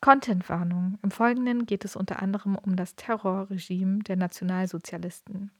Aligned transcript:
Contentwarnung. 0.00 0.98
Im 1.02 1.10
Folgenden 1.10 1.66
geht 1.66 1.84
es 1.84 1.94
unter 1.94 2.22
anderem 2.22 2.56
um 2.56 2.74
das 2.74 2.96
Terrorregime 2.96 3.98
der 3.98 4.16
Nationalsozialisten. 4.16 5.50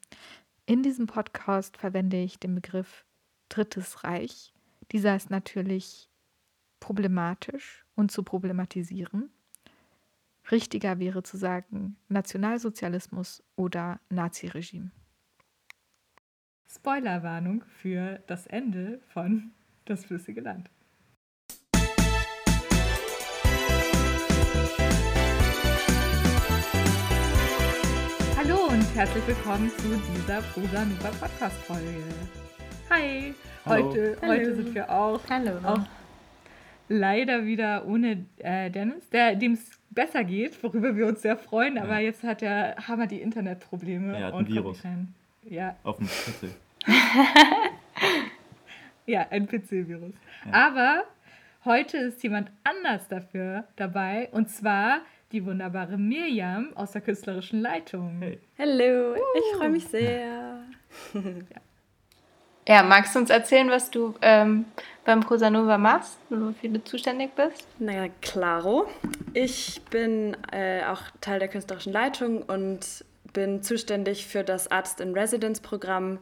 In 0.65 0.81
diesem 0.81 1.05
Podcast 1.05 1.77
verwende 1.77 2.17
ich 2.17 2.39
den 2.39 2.55
Begriff 2.55 3.05
Drittes 3.49 4.03
Reich. 4.03 4.53
Dieser 4.91 5.15
ist 5.15 5.29
natürlich 5.29 6.09
problematisch 6.79 7.85
und 7.95 8.11
zu 8.11 8.23
problematisieren. 8.23 9.29
Richtiger 10.49 10.97
wäre 10.97 11.21
zu 11.21 11.37
sagen 11.37 11.97
Nationalsozialismus 12.09 13.43
oder 13.55 13.99
Naziregime. 14.09 14.91
Spoilerwarnung 16.67 17.63
für 17.65 18.23
das 18.25 18.47
Ende 18.47 19.01
von 19.09 19.51
Das 19.85 20.05
flüssige 20.05 20.41
Land. 20.41 20.69
Und 28.91 28.97
herzlich 28.97 29.25
willkommen 29.27 29.69
zu 29.77 29.87
dieser 29.87 30.41
Prosa 30.41 30.83
Nuba 30.83 31.11
Podcast 31.19 31.55
Folge. 31.63 32.03
Hi, 32.89 33.33
Hallo. 33.65 33.85
heute, 33.89 34.17
Hallo. 34.21 34.33
heute 34.33 34.55
sind 34.55 34.75
wir 34.75 34.89
auch, 34.89 35.19
Hallo. 35.29 35.51
auch 35.63 35.79
leider 36.89 37.45
wieder 37.45 37.85
ohne 37.85 38.25
äh, 38.39 38.69
Dennis, 38.69 39.07
der 39.09 39.35
dem 39.35 39.53
es 39.53 39.79
besser 39.91 40.23
geht, 40.25 40.61
worüber 40.63 40.95
wir 40.95 41.07
uns 41.07 41.21
sehr 41.21 41.37
freuen, 41.37 41.77
aber 41.77 41.99
jetzt 41.99 42.23
hat 42.23 42.41
er 42.41 42.75
haben 42.87 42.99
wir 42.99 43.07
die 43.07 43.21
Internetprobleme 43.21 44.13
Er 44.17 44.25
hat 44.27 44.33
ein 44.33 44.39
und 44.39 44.45
kommt 44.45 44.55
Virus. 44.55 44.83
rein. 44.83 45.13
Ja, 45.43 45.75
Auf 45.83 45.97
dem 45.97 46.07
PC. 46.07 46.49
Ja, 49.07 49.25
ein 49.29 49.47
PC-Virus. 49.47 50.13
Ja. 50.45 50.51
Aber 50.53 51.03
heute 51.65 51.97
ist 51.97 52.21
jemand 52.23 52.51
anders 52.63 53.07
dafür 53.07 53.65
dabei 53.75 54.29
und 54.31 54.49
zwar 54.49 54.99
die 55.31 55.45
wunderbare 55.45 55.97
Miriam 55.97 56.69
aus 56.75 56.91
der 56.91 57.01
künstlerischen 57.01 57.61
Leitung. 57.61 58.17
Hey. 58.19 58.39
Hallo, 58.57 59.15
ich 59.15 59.57
freue 59.57 59.69
mich 59.69 59.87
sehr. 59.87 60.63
Ja, 62.67 62.83
magst 62.83 63.15
du 63.15 63.19
uns 63.19 63.31
erzählen, 63.31 63.69
was 63.71 63.89
du 63.89 64.13
ähm, 64.21 64.65
beim 65.03 65.21
Prosanova 65.21 65.79
machst 65.79 66.19
und 66.29 66.49
wofür 66.49 66.69
du 66.69 66.83
zuständig 66.83 67.31
bist? 67.33 67.67
Na 67.79 68.07
klaro. 68.21 68.87
Ich 69.33 69.81
bin 69.89 70.37
äh, 70.51 70.83
auch 70.85 71.01
Teil 71.21 71.39
der 71.39 71.47
künstlerischen 71.47 71.91
Leitung 71.91 72.43
und 72.43 73.03
bin 73.33 73.63
zuständig 73.63 74.27
für 74.27 74.43
das 74.43 74.69
Artist 74.69 75.01
in 75.01 75.13
Residence 75.13 75.59
Programm 75.59 76.19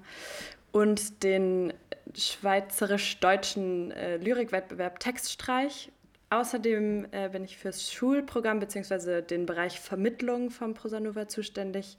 und 0.72 1.24
den 1.24 1.74
schweizerisch-deutschen 2.16 3.92
äh, 3.92 4.18
Lyrikwettbewerb 4.18 5.00
Textstreich. 5.00 5.92
Außerdem 6.30 7.08
äh, 7.12 7.30
bin 7.30 7.44
ich 7.44 7.58
fürs 7.58 7.92
Schulprogramm 7.92 8.60
bzw. 8.60 9.22
den 9.22 9.46
Bereich 9.46 9.80
Vermittlung 9.80 10.52
vom 10.52 10.74
Prosanova 10.74 11.28
zuständig 11.28 11.98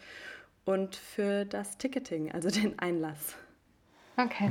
und 0.64 0.94
für 0.94 1.44
das 1.44 1.78
Ticketing, 1.78 2.30
also 2.32 2.48
den 2.60 2.78
Einlass. 2.78 3.36
Okay. 4.16 4.50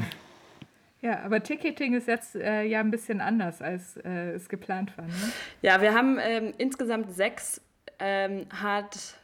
Ja, 1.01 1.21
aber 1.21 1.41
Ticketing 1.41 1.93
ist 1.93 2.07
jetzt 2.07 2.35
äh, 2.35 2.63
ja 2.63 2.81
ein 2.81 2.91
bisschen 2.91 3.21
anders, 3.21 3.61
als 3.61 3.95
äh, 3.97 4.31
es 4.31 4.49
geplant 4.49 4.97
war. 4.97 5.05
Ne? 5.05 5.13
Ja, 5.61 5.81
wir 5.81 5.93
haben 5.93 6.17
ähm, 6.21 6.53
insgesamt 6.57 7.13
sechs 7.13 7.61
ähm, 7.99 8.47
Hard, 8.61 9.15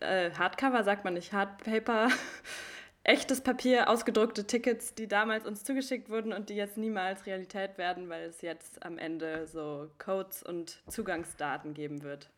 äh, 0.00 0.30
Hardcover, 0.30 0.82
sagt 0.82 1.04
man 1.04 1.14
nicht, 1.14 1.34
Hardpaper, 1.34 2.08
echtes 3.02 3.40
Papier, 3.40 3.88
ausgedruckte 3.88 4.46
Tickets, 4.46 4.94
die 4.94 5.08
damals 5.08 5.46
uns 5.46 5.64
zugeschickt 5.64 6.10
wurden 6.10 6.32
und 6.32 6.48
die 6.50 6.54
jetzt 6.54 6.76
niemals 6.76 7.26
Realität 7.26 7.78
werden, 7.78 8.08
weil 8.08 8.24
es 8.28 8.42
jetzt 8.42 8.84
am 8.84 8.98
Ende 8.98 9.46
so 9.46 9.88
Codes 9.98 10.42
und 10.42 10.78
Zugangsdaten 10.88 11.72
geben 11.74 12.02
wird. 12.02 12.28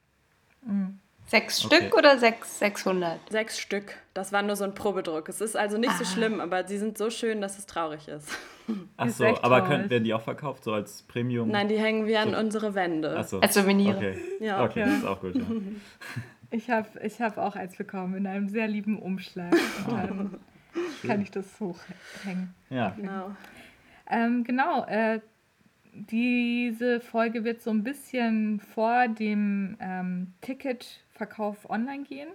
Sechs 1.27 1.65
Okay. 1.65 1.77
Stück 1.77 1.97
oder 1.97 2.19
sechs, 2.19 2.59
600? 2.59 3.19
Sechs 3.31 3.59
Stück. 3.59 3.95
Das 4.15 4.33
war 4.33 4.43
nur 4.43 4.57
so 4.57 4.65
ein 4.65 4.75
Probedruck. 4.75 5.29
Es 5.29 5.41
ist 5.41 5.57
also 5.57 5.79
nicht 5.79 5.93
so 5.97 6.05
Ah. 6.05 6.07
schlimm, 6.07 6.41
aber 6.41 6.67
sie 6.67 6.79
sind 6.79 6.99
so 6.99 7.11
schön, 7.11 7.41
dass 7.41 7.59
es 7.59 7.67
traurig 7.67 8.09
ist. 8.09 8.29
Ach 8.97 9.09
so, 9.09 9.25
aber 9.27 9.63
können, 9.63 9.91
werden 9.91 10.05
die 10.05 10.15
auch 10.15 10.23
verkauft, 10.23 10.63
so 10.65 10.73
als 10.73 11.03
Premium? 11.03 11.49
Nein, 11.49 11.69
die 11.69 11.79
hängen 11.79 12.07
wir 12.07 12.21
an 12.21 12.31
So. 12.33 12.39
unsere 12.39 12.75
Wände. 12.75 13.17
Ach 13.19 13.25
so. 13.25 13.41
Als 13.41 13.55
Souvenir. 13.55 13.97
Okay, 13.97 14.19
Ja. 14.41 14.65
okay 14.65 14.81
Ja. 14.81 14.87
das 14.87 14.95
ist 14.99 15.05
auch 15.07 15.21
gut. 15.21 15.35
Ja. 15.35 15.43
Ich 16.55 16.69
habe 16.69 16.87
ich 17.03 17.19
hab 17.23 17.39
auch 17.39 17.57
eins 17.57 17.77
bekommen 17.77 18.15
in 18.15 18.27
einem 18.27 18.47
sehr 18.51 18.69
lieben 18.69 18.99
Umschlag. 18.99 19.53
Und 19.89 19.97
dann 19.97 20.41
kann 21.07 21.21
ich 21.21 21.31
das 21.31 21.61
hochhängen. 21.61 22.55
ja. 22.71 22.91
Genau. 22.91 23.35
Ähm, 24.11 24.45
genau, 24.45 24.85
äh, 24.85 25.21
diese 25.93 27.01
Folge 27.01 27.45
wird 27.45 27.63
so 27.63 27.71
ein 27.71 27.83
bisschen 27.83 28.61
vor 28.61 29.09
dem 29.09 29.77
ähm, 29.81 30.33
Ticketverkauf 30.41 31.69
online 31.69 32.05
gehen. 32.05 32.29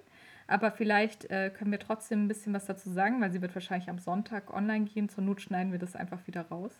Aber 0.47 0.71
vielleicht 0.71 1.29
äh, 1.29 1.49
können 1.49 1.71
wir 1.71 1.79
trotzdem 1.79 2.23
ein 2.25 2.27
bisschen 2.27 2.53
was 2.53 2.65
dazu 2.65 2.89
sagen, 2.89 3.19
weil 3.19 3.31
sie 3.31 3.41
wird 3.41 3.53
wahrscheinlich 3.53 3.89
am 3.89 3.99
Sonntag 3.99 4.53
online 4.53 4.85
gehen. 4.85 5.09
Zur 5.09 5.23
Not 5.23 5.41
schneiden 5.41 5.71
wir 5.71 5.79
das 5.79 5.95
einfach 5.95 6.25
wieder 6.25 6.43
raus. 6.43 6.71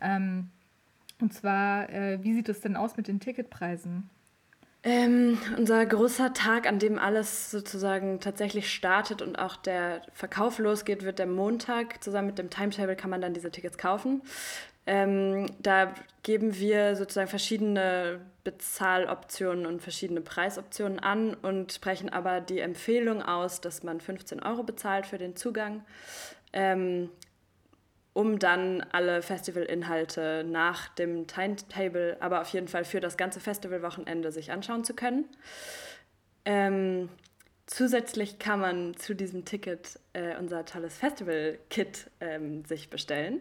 Ähm, 0.00 0.50
und 1.20 1.32
zwar, 1.32 1.88
äh, 1.90 2.22
wie 2.22 2.34
sieht 2.34 2.48
es 2.48 2.60
denn 2.60 2.76
aus 2.76 2.96
mit 2.96 3.06
den 3.06 3.20
Ticketpreisen? 3.20 4.10
Ähm, 4.90 5.36
unser 5.58 5.84
großer 5.84 6.32
Tag, 6.32 6.66
an 6.66 6.78
dem 6.78 6.98
alles 6.98 7.50
sozusagen 7.50 8.20
tatsächlich 8.20 8.72
startet 8.72 9.20
und 9.20 9.38
auch 9.38 9.56
der 9.56 10.00
Verkauf 10.14 10.58
losgeht, 10.58 11.04
wird 11.04 11.18
der 11.18 11.26
Montag. 11.26 12.02
Zusammen 12.02 12.28
mit 12.28 12.38
dem 12.38 12.48
Timetable 12.48 12.96
kann 12.96 13.10
man 13.10 13.20
dann 13.20 13.34
diese 13.34 13.50
Tickets 13.50 13.76
kaufen. 13.76 14.22
Ähm, 14.86 15.44
da 15.58 15.92
geben 16.22 16.58
wir 16.58 16.96
sozusagen 16.96 17.28
verschiedene 17.28 18.20
Bezahloptionen 18.44 19.66
und 19.66 19.82
verschiedene 19.82 20.22
Preisoptionen 20.22 21.00
an 21.00 21.34
und 21.34 21.70
sprechen 21.74 22.08
aber 22.08 22.40
die 22.40 22.60
Empfehlung 22.60 23.20
aus, 23.20 23.60
dass 23.60 23.82
man 23.82 24.00
15 24.00 24.42
Euro 24.42 24.62
bezahlt 24.62 25.04
für 25.04 25.18
den 25.18 25.36
Zugang. 25.36 25.84
Ähm, 26.54 27.10
um 28.12 28.38
dann 28.38 28.84
alle 28.92 29.22
Festivalinhalte 29.22 30.44
nach 30.48 30.88
dem 30.94 31.26
Timetable, 31.26 32.16
aber 32.20 32.40
auf 32.40 32.48
jeden 32.50 32.68
Fall 32.68 32.84
für 32.84 33.00
das 33.00 33.16
ganze 33.16 33.38
Festivalwochenende 33.40 34.32
sich 34.32 34.50
anschauen 34.50 34.82
zu 34.84 34.94
können. 34.94 35.26
Ähm, 36.44 37.08
zusätzlich 37.66 38.38
kann 38.38 38.60
man 38.60 38.96
zu 38.96 39.14
diesem 39.14 39.44
Ticket 39.44 40.00
äh, 40.14 40.36
unser 40.38 40.64
tolles 40.64 40.96
Festival-Kit 40.96 42.10
ähm, 42.20 42.64
sich 42.64 42.88
bestellen. 42.90 43.40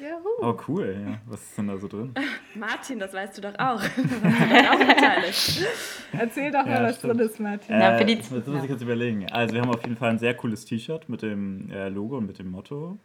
Juhu. 0.00 0.28
Oh, 0.46 0.56
cool. 0.68 1.02
Ja. 1.06 1.18
Was 1.26 1.42
ist 1.42 1.56
denn 1.58 1.68
da 1.68 1.78
so 1.78 1.88
drin? 1.88 2.12
Martin, 2.54 2.98
das 2.98 3.12
weißt 3.14 3.38
du 3.38 3.42
doch 3.42 3.58
auch. 3.58 3.82
Du 3.96 4.70
auch. 4.70 6.18
Erzähl 6.20 6.50
doch 6.52 6.64
mal, 6.66 6.70
Ja, 6.74 6.82
was 6.84 6.96
stimmt. 6.98 7.14
drin 7.18 7.26
ist, 7.26 7.40
Martin. 7.40 7.80
Ja, 7.80 7.96
für 7.98 8.04
die- 8.04 8.14
jetzt 8.14 8.30
muss 8.30 8.64
ich 8.64 8.70
jetzt 8.70 8.82
überlegen. 8.82 9.26
Also 9.32 9.54
wir 9.54 9.62
haben 9.62 9.70
auf 9.74 9.82
jeden 9.82 9.96
Fall 9.96 10.10
ein 10.10 10.18
sehr 10.18 10.34
cooles 10.34 10.64
T-Shirt 10.66 11.08
mit 11.08 11.22
dem 11.22 11.70
äh, 11.70 11.88
Logo 11.88 12.18
und 12.18 12.26
mit 12.26 12.38
dem 12.38 12.50
Motto. 12.50 12.98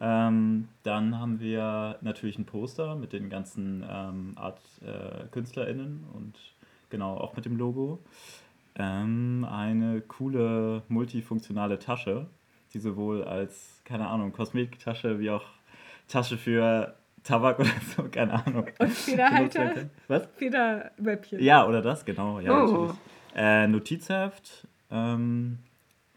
Ähm, 0.00 0.68
dann 0.82 1.18
haben 1.18 1.40
wir 1.40 1.98
natürlich 2.00 2.38
ein 2.38 2.46
Poster 2.46 2.94
mit 2.96 3.12
den 3.12 3.28
ganzen 3.28 3.84
ähm, 3.88 4.32
Art-KünstlerInnen 4.36 6.04
und 6.14 6.38
genau 6.88 7.16
auch 7.16 7.36
mit 7.36 7.44
dem 7.44 7.56
Logo. 7.56 7.98
Ähm, 8.76 9.46
eine 9.50 10.00
coole 10.00 10.82
multifunktionale 10.88 11.78
Tasche, 11.78 12.26
die 12.72 12.78
sowohl 12.78 13.24
als, 13.24 13.80
keine 13.84 14.06
Ahnung, 14.08 14.32
Kosmetiktasche 14.32 15.18
wie 15.20 15.30
auch 15.30 15.44
Tasche 16.08 16.38
für 16.38 16.94
Tabak 17.22 17.58
oder 17.58 17.68
so, 17.96 18.04
keine 18.04 18.44
Ahnung. 18.46 18.66
Und 18.78 18.90
Federhalter? 18.90 19.90
Was? 20.08 20.26
Federwäppchen. 20.36 21.40
Ja, 21.42 21.66
oder 21.66 21.82
das, 21.82 22.04
genau. 22.04 22.40
Ja, 22.40 22.52
Oh. 22.52 22.66
natürlich. 22.66 22.96
Äh, 23.34 23.66
Notizheft. 23.68 24.66
Ähm, 24.90 25.58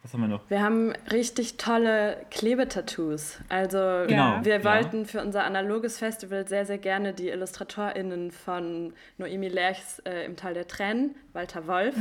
was 0.03 0.13
haben 0.13 0.21
wir 0.21 0.27
noch? 0.27 0.41
Wir 0.49 0.61
haben 0.61 0.91
richtig 1.11 1.55
tolle 1.57 2.17
Klebetattoos. 2.29 3.39
Also 3.47 4.03
Genau, 4.07 4.39
wir 4.43 4.57
ja. 4.57 4.63
wollten 4.63 5.05
für 5.05 5.21
unser 5.21 5.45
analoges 5.45 5.97
Festival 5.97 6.45
sehr, 6.47 6.65
sehr 6.65 6.77
gerne 6.77 7.13
die 7.13 7.29
IllustratorInnen 7.29 8.31
von 8.31 8.93
Noemi 9.17 9.47
Lerchs 9.47 9.99
äh, 9.99 10.25
im 10.25 10.35
Tal 10.35 10.53
der 10.53 10.67
Tränen, 10.67 11.15
Walter 11.31 11.67
Wolf, 11.67 11.95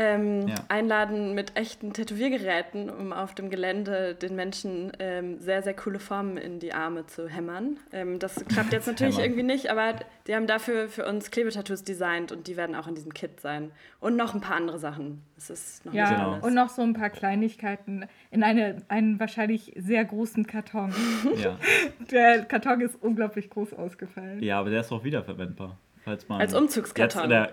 ähm, 0.00 0.46
Ja. 0.48 0.54
einladen 0.68 1.34
mit 1.34 1.56
echten 1.56 1.92
Tätowiergeräten, 1.92 2.88
um 2.88 3.12
auf 3.12 3.34
dem 3.34 3.50
Gelände 3.50 4.14
den 4.14 4.36
Menschen 4.36 4.92
ähm, 5.00 5.38
sehr, 5.40 5.62
sehr 5.62 5.74
coole 5.74 5.98
Formen 5.98 6.36
in 6.36 6.60
die 6.60 6.72
Arme 6.72 7.06
zu 7.06 7.28
hämmern. 7.28 7.78
Ähm, 7.92 8.18
das 8.18 8.36
klappt 8.46 8.72
jetzt 8.72 8.86
natürlich 8.86 9.18
irgendwie 9.18 9.42
nicht, 9.42 9.70
aber 9.70 9.94
die 10.26 10.34
haben 10.34 10.46
dafür 10.46 10.88
für 10.88 11.04
uns 11.06 11.30
Klebetattoos 11.30 11.82
designt 11.82 12.30
und 12.32 12.46
die 12.46 12.56
werden 12.56 12.76
auch 12.76 12.86
in 12.86 12.94
diesem 12.94 13.12
Kit 13.12 13.40
sein. 13.40 13.72
Und 14.00 14.14
noch 14.16 14.34
ein 14.34 14.40
paar 14.40 14.56
andere 14.56 14.78
Sachen. 14.78 15.22
Es 15.36 15.50
ist 15.50 15.84
noch 15.84 15.92
Ja, 15.92 16.08
nicht 16.08 16.18
Genau. 16.18 16.46
und 16.46 16.54
noch 16.54 16.68
so 16.68 16.82
ein 16.82 16.92
paar 16.94 17.10
Kleinigkeiten 17.10 18.06
in 18.30 18.42
eine, 18.44 18.76
einen 18.88 19.18
wahrscheinlich 19.18 19.72
sehr 19.76 20.04
großen 20.04 20.46
Karton. 20.46 20.94
Ja. 21.42 21.56
Der 22.10 22.44
Karton 22.44 22.80
ist 22.80 22.96
unglaublich 23.02 23.50
groß 23.50 23.74
ausgefallen. 23.74 24.42
ja, 24.42 24.58
aber 24.60 24.70
der 24.70 24.80
ist 24.80 24.92
auch 24.92 25.04
wiederverwendbar. 25.04 25.76
Falls 26.04 26.28
man 26.28 26.40
Als 26.40 26.54
Umzugskarton. 26.54 27.22
Jetzt 27.22 27.24
in 27.24 27.30
der, 27.30 27.52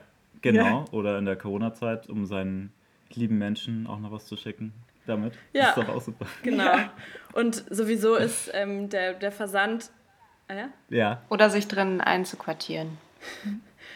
genau, 0.54 0.66
Ja. 0.66 0.86
oder 0.92 1.18
in 1.18 1.26
der 1.26 1.36
Corona-Zeit, 1.36 2.08
um 2.10 2.26
seinen 2.26 2.72
lieben 3.14 3.38
Menschen 3.38 3.88
auch 3.88 4.00
noch 4.00 4.12
was 4.12 4.26
zu 4.26 4.38
schicken. 4.38 4.74
Damit. 5.06 5.34
Ja. 5.54 5.68
Das 5.68 5.78
ist 5.78 5.84
doch 5.88 5.96
auch 5.96 6.02
super. 6.02 6.26
Genau. 6.42 6.64
Ja. 6.64 6.92
Und 7.34 7.64
sowieso 7.70 8.16
ist 8.16 8.50
ähm, 8.54 8.90
der, 8.90 9.14
der 9.14 9.32
Versand. 9.32 9.92
Ah 10.48 10.56
ja? 10.56 10.70
Ja. 10.90 11.22
Oder 11.30 11.50
sich 11.52 11.68
drin 11.68 12.02
einzuquartieren. 12.02 12.98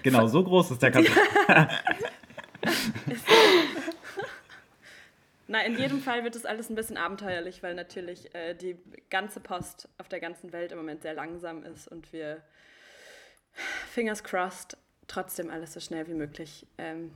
Genau, 0.04 0.28
so 0.28 0.44
groß 0.44 0.72
ist 0.72 0.84
der 0.84 0.92
Karton. 0.92 1.12
Na, 5.48 5.64
in 5.66 5.78
jedem 5.80 6.00
Fall 6.00 6.24
wird 6.24 6.36
es 6.36 6.46
alles 6.46 6.70
ein 6.70 6.76
bisschen 6.76 6.98
abenteuerlich, 6.98 7.64
weil 7.64 7.74
natürlich 7.74 8.34
äh, 8.36 8.54
die 8.54 8.78
ganze 9.10 9.40
Post 9.40 9.90
auf 9.98 10.08
der 10.08 10.20
ganzen 10.20 10.54
Welt 10.54 10.72
im 10.72 10.78
Moment 10.78 11.02
sehr 11.02 11.16
langsam 11.16 11.64
ist 11.64 11.88
und 11.88 12.14
wir, 12.14 12.42
fingers 13.92 14.24
crossed, 14.24 14.78
trotzdem 15.10 15.50
alles 15.50 15.74
so 15.74 15.80
schnell 15.82 16.08
wie 16.08 16.14
möglich 16.14 16.66
ähm, 16.78 17.12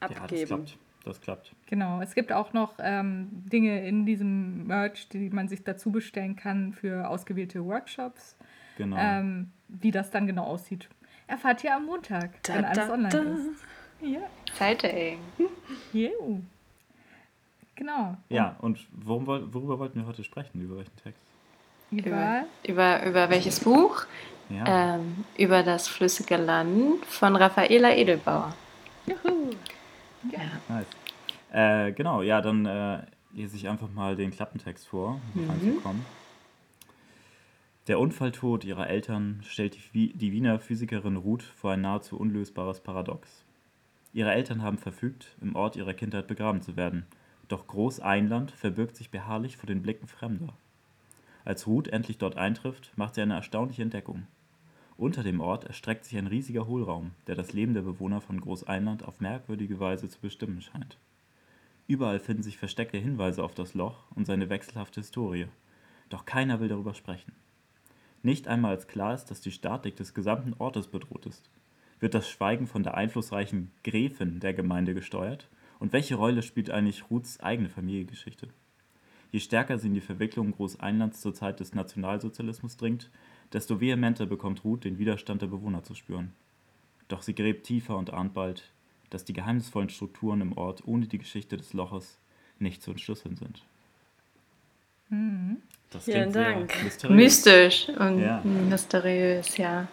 abgeben. 0.00 0.20
Ja, 0.20 0.36
das 0.36 0.46
klappt. 0.48 0.78
Das 1.04 1.20
klappt. 1.22 1.54
Genau, 1.66 2.02
es 2.02 2.14
gibt 2.14 2.30
auch 2.30 2.52
noch 2.52 2.74
ähm, 2.78 3.28
Dinge 3.50 3.86
in 3.88 4.04
diesem 4.04 4.66
Merch, 4.66 5.08
die 5.08 5.30
man 5.30 5.48
sich 5.48 5.64
dazu 5.64 5.90
bestellen 5.90 6.36
kann 6.36 6.74
für 6.74 7.08
ausgewählte 7.08 7.64
Workshops. 7.64 8.36
Genau. 8.76 8.96
Ähm, 8.98 9.50
wie 9.68 9.90
das 9.90 10.10
dann 10.10 10.26
genau 10.26 10.44
aussieht, 10.44 10.90
erfahrt 11.26 11.64
ihr 11.64 11.74
am 11.74 11.86
Montag, 11.86 12.42
Da, 12.42 12.54
wenn 12.54 12.64
alles 12.66 12.86
da, 12.86 12.92
online 12.92 13.08
da. 13.08 13.22
ist. 13.22 13.64
Ja, 14.02 14.20
Exciting. 14.46 15.18
yeah. 15.94 16.10
Genau. 17.76 18.16
ja, 18.28 18.56
und 18.60 18.86
worum, 18.92 19.26
worüber 19.26 19.78
wollten 19.78 20.00
wir 20.00 20.06
heute 20.06 20.22
sprechen? 20.22 20.60
Über 20.60 20.76
welchen 20.76 20.96
Text? 20.96 21.22
Über, 21.90 22.06
Über, 22.06 22.44
über, 22.66 23.06
über 23.06 23.30
welches 23.30 23.60
Buch? 23.60 24.04
Ja. 24.48 24.94
Ähm, 24.96 25.24
über 25.36 25.62
das 25.62 25.88
flüssige 25.88 26.36
Land 26.36 27.04
von 27.06 27.36
Raffaela 27.36 27.94
Edelbauer. 27.94 28.54
Juhu. 29.06 29.50
Nice. 30.68 30.86
Äh, 31.52 31.92
genau, 31.92 32.22
ja, 32.22 32.40
dann 32.40 32.66
äh, 32.66 33.02
lese 33.32 33.56
ich 33.56 33.68
einfach 33.68 33.88
mal 33.92 34.16
den 34.16 34.30
Klappentext 34.30 34.86
vor, 34.88 35.20
um 35.34 35.50
reinzukommen. 35.50 36.04
Der 37.86 37.98
Unfalltod 37.98 38.64
ihrer 38.64 38.88
Eltern 38.88 39.42
stellt 39.44 39.74
die, 39.74 39.94
Wi- 39.94 40.12
die 40.14 40.30
Wiener 40.32 40.60
Physikerin 40.60 41.16
Ruth 41.16 41.42
vor 41.42 41.72
ein 41.72 41.80
nahezu 41.80 42.18
unlösbares 42.18 42.80
Paradox. 42.80 43.44
Ihre 44.12 44.32
Eltern 44.32 44.62
haben 44.62 44.78
verfügt, 44.78 45.28
im 45.40 45.56
Ort 45.56 45.76
ihrer 45.76 45.94
Kindheit 45.94 46.26
begraben 46.26 46.62
zu 46.62 46.76
werden, 46.76 47.06
doch 47.48 47.66
Groß-Einland 47.66 48.50
verbirgt 48.52 48.96
sich 48.96 49.10
beharrlich 49.10 49.56
vor 49.56 49.66
den 49.66 49.82
Blicken 49.82 50.06
Fremder. 50.06 50.52
Als 51.44 51.66
Ruth 51.66 51.88
endlich 51.88 52.18
dort 52.18 52.36
eintrifft, 52.36 52.92
macht 52.96 53.14
sie 53.14 53.22
eine 53.22 53.34
erstaunliche 53.34 53.82
Entdeckung. 53.82 54.26
Unter 54.96 55.22
dem 55.22 55.40
Ort 55.40 55.64
erstreckt 55.64 56.04
sich 56.04 56.18
ein 56.18 56.26
riesiger 56.26 56.66
Hohlraum, 56.66 57.12
der 57.26 57.34
das 57.34 57.52
Leben 57.54 57.72
der 57.72 57.82
Bewohner 57.82 58.20
von 58.20 58.40
Großeinland 58.40 59.04
auf 59.04 59.20
merkwürdige 59.20 59.80
Weise 59.80 60.08
zu 60.08 60.20
bestimmen 60.20 60.60
scheint. 60.60 60.98
Überall 61.86 62.20
finden 62.20 62.42
sich 62.42 62.58
versteckte 62.58 62.98
Hinweise 62.98 63.42
auf 63.42 63.54
das 63.54 63.74
Loch 63.74 64.04
und 64.14 64.26
seine 64.26 64.50
wechselhafte 64.50 65.00
Historie, 65.00 65.46
doch 66.10 66.26
keiner 66.26 66.60
will 66.60 66.68
darüber 66.68 66.94
sprechen. 66.94 67.32
Nicht 68.22 68.46
einmal 68.46 68.72
als 68.72 68.86
klar 68.86 69.14
ist, 69.14 69.26
dass 69.26 69.40
die 69.40 69.52
Statik 69.52 69.96
des 69.96 70.12
gesamten 70.12 70.54
Ortes 70.58 70.88
bedroht 70.88 71.24
ist. 71.24 71.48
Wird 71.98 72.14
das 72.14 72.28
Schweigen 72.28 72.66
von 72.66 72.82
der 72.82 72.94
einflussreichen 72.94 73.70
Gräfin 73.82 74.40
der 74.40 74.52
Gemeinde 74.52 74.94
gesteuert? 74.94 75.48
Und 75.78 75.94
welche 75.94 76.16
Rolle 76.16 76.42
spielt 76.42 76.70
eigentlich 76.70 77.10
Ruths 77.10 77.40
eigene 77.40 77.70
Familiengeschichte? 77.70 78.48
Je 79.32 79.40
stärker 79.40 79.78
sie 79.78 79.88
in 79.88 79.94
die 79.94 80.00
Verwicklung 80.00 80.52
Großeinlands 80.52 81.20
zur 81.20 81.34
Zeit 81.34 81.60
des 81.60 81.74
Nationalsozialismus 81.74 82.76
dringt, 82.76 83.10
desto 83.52 83.80
vehementer 83.80 84.26
bekommt 84.26 84.64
Ruth 84.64 84.84
den 84.84 84.98
Widerstand 84.98 85.42
der 85.42 85.46
Bewohner 85.46 85.82
zu 85.82 85.94
spüren. 85.94 86.32
Doch 87.08 87.22
sie 87.22 87.34
gräbt 87.34 87.66
tiefer 87.66 87.96
und 87.96 88.12
ahnt 88.12 88.34
bald, 88.34 88.64
dass 89.10 89.24
die 89.24 89.32
geheimnisvollen 89.32 89.88
Strukturen 89.88 90.40
im 90.40 90.56
Ort 90.56 90.86
ohne 90.86 91.06
die 91.06 91.18
Geschichte 91.18 91.56
des 91.56 91.72
Loches 91.72 92.18
nicht 92.58 92.82
zu 92.82 92.92
entschlüsseln 92.92 93.36
sind. 93.36 93.62
Das 95.90 96.04
Vielen 96.04 96.18
klingt 96.18 96.32
sehr 96.34 96.52
Dank. 96.54 96.82
mysteriös. 96.84 97.16
Mystisch 97.16 97.88
und 97.98 98.20
Ja. 98.20 98.40
mysteriös, 98.44 99.56
ja. 99.56 99.88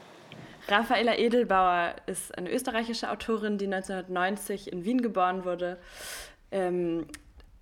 Raffaela 0.67 1.17
Edelbauer 1.17 1.95
ist 2.07 2.37
eine 2.37 2.51
österreichische 2.51 3.09
Autorin, 3.09 3.57
die 3.57 3.67
1990 3.67 4.71
in 4.71 4.83
Wien 4.83 5.01
geboren 5.01 5.45
wurde, 5.45 5.79
ähm, 6.51 7.05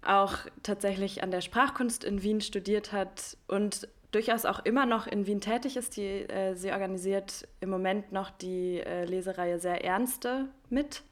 auch 0.08 0.38
tatsächlich 0.64 1.24
an 1.24 1.32
der 1.32 1.42
Sprachkunst 1.42 2.04
in 2.04 2.22
Wien 2.22 2.42
studiert 2.42 2.92
hat 2.92 3.38
und 3.48 3.88
durchaus 4.12 4.46
auch 4.46 4.60
immer 4.64 4.86
noch 4.86 5.08
in 5.08 5.28
Wien 5.28 5.42
tätig 5.42 5.76
ist. 5.78 5.98
Die, 5.98 6.22
äh, 6.30 6.56
sie 6.56 6.72
organisiert 6.72 7.48
im 7.60 7.70
Moment 7.70 8.12
noch 8.12 8.32
die 8.32 8.80
äh, 8.80 9.06
Lesereihe 9.06 9.60
Sehr 9.60 9.84
Ernste 9.84 10.48
mit. 10.70 11.04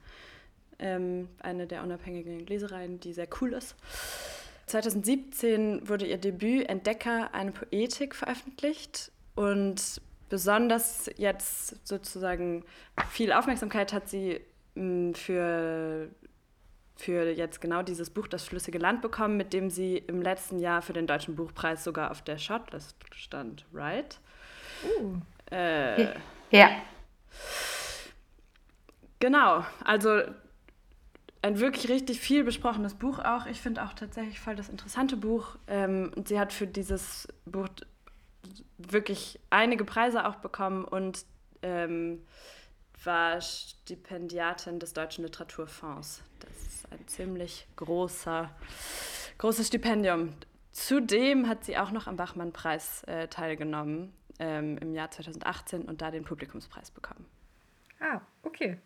Ähm, 0.79 1.27
eine 1.39 1.67
der 1.67 1.83
unabhängigen 1.83 2.45
Lesereien, 2.47 2.99
die 2.99 3.13
sehr 3.13 3.27
cool 3.41 3.53
ist. 3.53 3.75
2017 4.67 5.87
wurde 5.87 6.05
ihr 6.05 6.17
Debüt 6.17 6.69
Entdecker, 6.69 7.33
eine 7.33 7.51
Poetik 7.51 8.15
veröffentlicht 8.15 9.11
und 9.35 10.01
besonders 10.29 11.09
jetzt 11.17 11.87
sozusagen 11.87 12.63
viel 13.09 13.33
Aufmerksamkeit 13.33 13.93
hat 13.93 14.09
sie 14.09 14.39
mh, 14.75 15.15
für, 15.15 16.09
für 16.95 17.31
jetzt 17.31 17.59
genau 17.61 17.81
dieses 17.81 18.09
Buch 18.09 18.27
Das 18.27 18.43
flüssige 18.43 18.77
Land 18.77 19.01
bekommen, 19.01 19.37
mit 19.37 19.53
dem 19.53 19.69
sie 19.69 19.97
im 19.97 20.21
letzten 20.21 20.59
Jahr 20.59 20.81
für 20.81 20.93
den 20.93 21.07
Deutschen 21.07 21.35
Buchpreis 21.35 21.83
sogar 21.83 22.11
auf 22.11 22.21
der 22.21 22.37
Shortlist 22.37 22.95
stand, 23.15 23.65
right? 23.73 24.19
Uh, 24.99 25.17
Äh, 25.51 26.13
Ja, 26.51 26.69
Genau, 29.19 29.63
also 29.85 30.21
ein 31.41 31.59
wirklich 31.59 31.89
richtig 31.89 32.19
viel 32.19 32.43
besprochenes 32.43 32.93
Buch 32.93 33.19
auch. 33.19 33.45
Ich 33.45 33.61
finde 33.61 33.83
auch 33.83 33.93
tatsächlich 33.93 34.39
voll 34.39 34.55
das 34.55 34.69
interessante 34.69 35.15
Buch. 35.15 35.57
Ähm, 35.67 36.11
und 36.15 36.27
sie 36.27 36.39
hat 36.39 36.51
für 36.51 36.67
dieses 36.67 37.27
Buch 37.45 37.69
wirklich 38.77 39.39
einige 39.49 39.85
Preise 39.85 40.25
auch 40.27 40.35
bekommen 40.35 40.83
und 40.83 41.25
ähm, 41.61 42.25
war 43.03 43.39
Stipendiatin 43.39 44.79
des 44.79 44.93
Deutschen 44.93 45.23
Literaturfonds. 45.23 46.21
Ist 46.93 46.99
ein 46.99 47.07
ziemlich 47.07 47.67
großer, 47.75 48.51
großes 49.39 49.67
Stipendium. 49.67 50.33
Zudem 50.71 51.47
hat 51.47 51.63
sie 51.63 51.77
auch 51.77 51.91
noch 51.91 52.07
am 52.07 52.17
Bachmann-Preis 52.17 53.03
äh, 53.05 53.27
teilgenommen 53.27 54.13
ähm, 54.39 54.77
im 54.77 54.93
Jahr 54.93 55.09
2018 55.09 55.83
und 55.83 56.01
da 56.01 56.11
den 56.11 56.23
Publikumspreis 56.23 56.91
bekommen. 56.91 57.25
ah, 57.99 58.21
okay. 58.43 58.77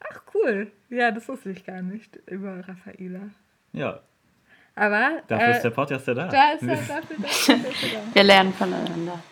Ach, 0.00 0.22
cool. 0.34 0.70
Ja, 0.88 1.10
das 1.10 1.28
wusste 1.28 1.50
ich 1.50 1.64
gar 1.64 1.82
nicht 1.82 2.16
über 2.26 2.68
Raffaela. 2.68 3.30
Ja, 3.72 4.00
Aber 4.74 5.22
dafür 5.28 5.48
äh, 5.48 5.56
ist 5.56 5.62
der 5.62 5.70
Podcast 5.70 6.06
ja 6.08 6.14
da. 6.14 6.28
da 6.28 6.52
ist 6.52 6.62
er, 6.62 6.76
dafür, 6.76 7.16
dafür, 7.18 7.56
dafür 7.56 7.88
da. 7.88 8.00
wir 8.14 8.22
lernen 8.24 8.52
voneinander. 8.52 9.22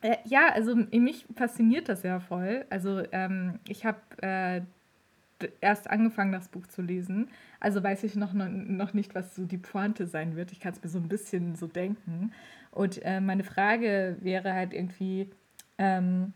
Äh, 0.00 0.16
ja, 0.24 0.48
also 0.52 0.74
mich 0.76 1.26
fasziniert 1.36 1.88
das 1.88 2.02
ja 2.02 2.20
voll. 2.20 2.66
Also 2.70 3.02
ähm, 3.12 3.60
ich 3.68 3.84
habe 3.84 4.00
äh, 4.22 4.60
erst 5.60 5.88
angefangen, 5.88 6.32
das 6.32 6.48
Buch 6.48 6.66
zu 6.66 6.82
lesen. 6.82 7.30
Also 7.60 7.82
weiß 7.82 8.04
ich 8.04 8.14
noch, 8.14 8.32
noch, 8.32 8.94
nicht, 8.94 9.14
was 9.14 9.34
so 9.34 9.44
die 9.44 9.58
Pointe 9.58 10.06
sein 10.06 10.36
wird. 10.36 10.52
Ich 10.52 10.60
kann 10.60 10.72
es 10.72 10.82
mir 10.82 10.88
so 10.88 10.98
ein 10.98 11.08
bisschen 11.08 11.56
so 11.56 11.66
denken. 11.66 12.32
Und 12.70 13.04
äh, 13.04 13.20
meine 13.20 13.42
Frage 13.42 14.16
wäre 14.20 14.52
halt 14.52 14.72
irgendwie, 14.72 15.28
ähm, 15.78 16.32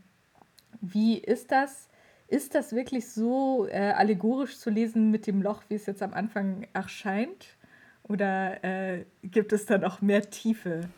wie 0.80 1.18
ist 1.18 1.52
das? 1.52 1.88
Ist 2.26 2.54
das 2.54 2.72
wirklich 2.72 3.08
so 3.08 3.68
äh, 3.68 3.92
allegorisch 3.92 4.58
zu 4.58 4.70
lesen 4.70 5.10
mit 5.10 5.26
dem 5.26 5.42
Loch, 5.42 5.62
wie 5.68 5.74
es 5.74 5.86
jetzt 5.86 6.02
am 6.02 6.14
Anfang 6.14 6.66
erscheint? 6.72 7.56
Oder 8.04 8.64
äh, 8.64 9.04
gibt 9.22 9.52
es 9.52 9.66
da 9.66 9.78
noch 9.78 10.02
mehr 10.02 10.28
Tiefe? 10.28 10.88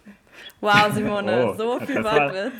Wow, 0.60 0.92
Simone, 0.92 1.46
Oh, 1.50 1.54
so 1.54 1.78
viel 1.80 2.02
Wortwitz. 2.02 2.52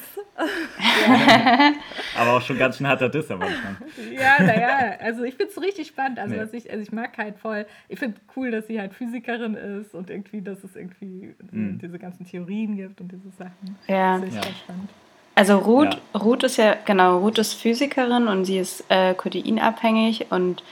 Aber 2.17 2.37
auch 2.37 2.43
schon 2.43 2.59
ganz 2.59 2.77
schön 2.79 2.87
harter 2.87 3.09
Diss 3.09 3.31
am 3.31 3.43
Anfang. 3.43 3.77
Ja, 4.13 4.43
naja, 4.43 4.97
also 5.01 5.23
ich 5.25 5.35
finde 5.35 5.53
es 5.53 5.61
richtig 5.61 5.89
spannend. 5.89 6.19
Also, 6.19 6.35
Nee. 6.35 6.41
was 6.43 6.53
ich, 6.53 6.71
also 6.71 6.83
ich 6.83 6.93
mag 6.93 7.17
halt 7.19 7.39
voll, 7.39 7.67
ich 7.89 7.99
finde 7.99 8.19
cool, 8.37 8.51
dass 8.51 8.67
sie 8.67 8.81
halt 8.81 8.93
Physikerin 8.95 9.55
ist 9.55 9.95
und 9.95 10.11
irgendwie, 10.11 10.43
dass 10.43 10.63
es 10.65 10.77
irgendwie 10.77 11.35
Mhm. 11.51 11.79
diese 11.83 11.99
ganzen 11.99 12.27
Theorien 12.27 12.77
gibt 12.77 13.01
und 13.01 13.11
diese 13.11 13.31
Sachen. 13.39 13.79
Ja. 13.87 14.19
Das 14.19 14.29
ist 14.29 14.35
Ja. 14.37 14.43
spannend. 14.43 14.91
Also 15.37 15.59
Ruth, 15.59 15.99
Ruth 16.15 16.45
ist 16.45 16.59
ja, 16.59 16.77
genau, 16.85 17.19
Ruth 17.19 17.39
ist 17.39 17.55
Physikerin 17.55 18.29
und 18.29 18.45
sie 18.45 18.59
ist 18.59 18.85
äh, 18.89 19.15
kodeinabhängig 19.15 20.27
und 20.31 20.63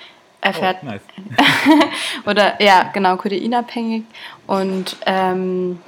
erfährt, 0.40 0.78
Oh, 0.82 0.87
nice. 0.87 1.02
oder 2.26 2.62
ja, 2.62 2.90
genau, 2.92 3.16
kodeinabhängig 3.16 4.04
und 4.47 4.97
ähm, 5.06 5.80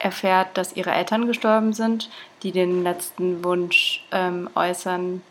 erfährt, 0.00 0.56
dass 0.56 0.74
ihre 0.74 0.90
Eltern 0.90 1.26
gestorben 1.26 1.72
sind, 1.72 2.10
die 2.42 2.50
den 2.50 2.82
letzten 2.82 3.44
Wunsch 3.44 4.04
ähm, 4.10 4.50
äußern, 4.54 5.22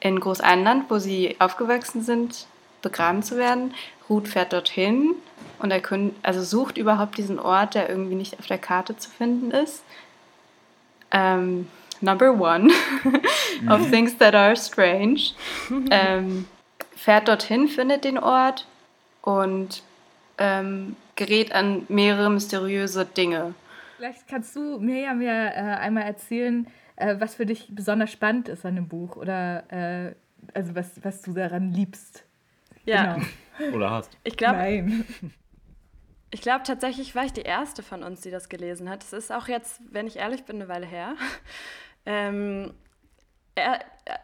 in 0.00 0.20
Großeinland, 0.20 0.90
wo 0.90 0.98
sie 0.98 1.36
aufgewachsen 1.38 2.02
sind, 2.02 2.46
begraben 2.82 3.22
zu 3.22 3.36
werden. 3.36 3.74
Ruth 4.08 4.28
fährt 4.28 4.52
dorthin 4.52 5.14
und 5.58 5.70
erkund, 5.70 6.14
also 6.22 6.42
sucht 6.42 6.78
überhaupt 6.78 7.18
diesen 7.18 7.38
Ort, 7.38 7.74
der 7.74 7.88
irgendwie 7.88 8.14
nicht 8.14 8.38
auf 8.38 8.46
der 8.46 8.58
Karte 8.58 8.96
zu 8.96 9.10
finden 9.10 9.50
ist. 9.50 9.82
Ähm, 11.10 11.68
number 12.00 12.30
one 12.32 12.70
of 13.68 13.90
things 13.90 14.16
that 14.18 14.34
are 14.34 14.56
strange. 14.56 15.32
ähm, 15.90 16.46
fährt 16.94 17.28
dorthin, 17.28 17.68
findet 17.68 18.04
den 18.04 18.18
Ort 18.18 18.66
und 19.22 19.82
ähm, 20.38 20.96
gerät 21.16 21.52
an 21.52 21.84
mehrere 21.88 22.30
mysteriöse 22.30 23.04
Dinge. 23.04 23.54
Vielleicht 23.98 24.28
kannst 24.28 24.54
du 24.54 24.78
mir 24.78 25.00
ja 25.00 25.12
mir 25.12 25.32
äh, 25.32 25.76
einmal 25.80 26.04
erzählen, 26.04 26.68
äh, 26.94 27.16
was 27.18 27.34
für 27.34 27.46
dich 27.46 27.66
besonders 27.74 28.12
spannend 28.12 28.48
ist 28.48 28.64
an 28.64 28.76
dem 28.76 28.86
Buch 28.86 29.16
oder 29.16 29.64
äh, 29.72 30.14
also 30.54 30.76
was, 30.76 31.02
was 31.02 31.20
du 31.20 31.32
daran 31.32 31.72
liebst. 31.72 32.24
Ja. 32.84 33.16
Genau. 33.56 33.76
Oder 33.76 33.90
hast. 33.90 34.16
Ich 34.22 34.36
glaube. 34.36 34.56
Nein. 34.56 35.04
Ich 36.30 36.42
glaube 36.42 36.62
tatsächlich 36.62 37.14
war 37.14 37.24
ich 37.24 37.32
die 37.32 37.40
erste 37.40 37.82
von 37.82 38.02
uns, 38.02 38.20
die 38.20 38.30
das 38.30 38.50
gelesen 38.50 38.90
hat. 38.90 39.02
Es 39.02 39.14
ist 39.14 39.32
auch 39.32 39.48
jetzt, 39.48 39.80
wenn 39.90 40.06
ich 40.06 40.16
ehrlich 40.16 40.44
bin, 40.44 40.56
eine 40.56 40.68
Weile 40.68 40.86
her. 40.86 41.14
Ähm, 42.06 42.72
er, 43.54 43.80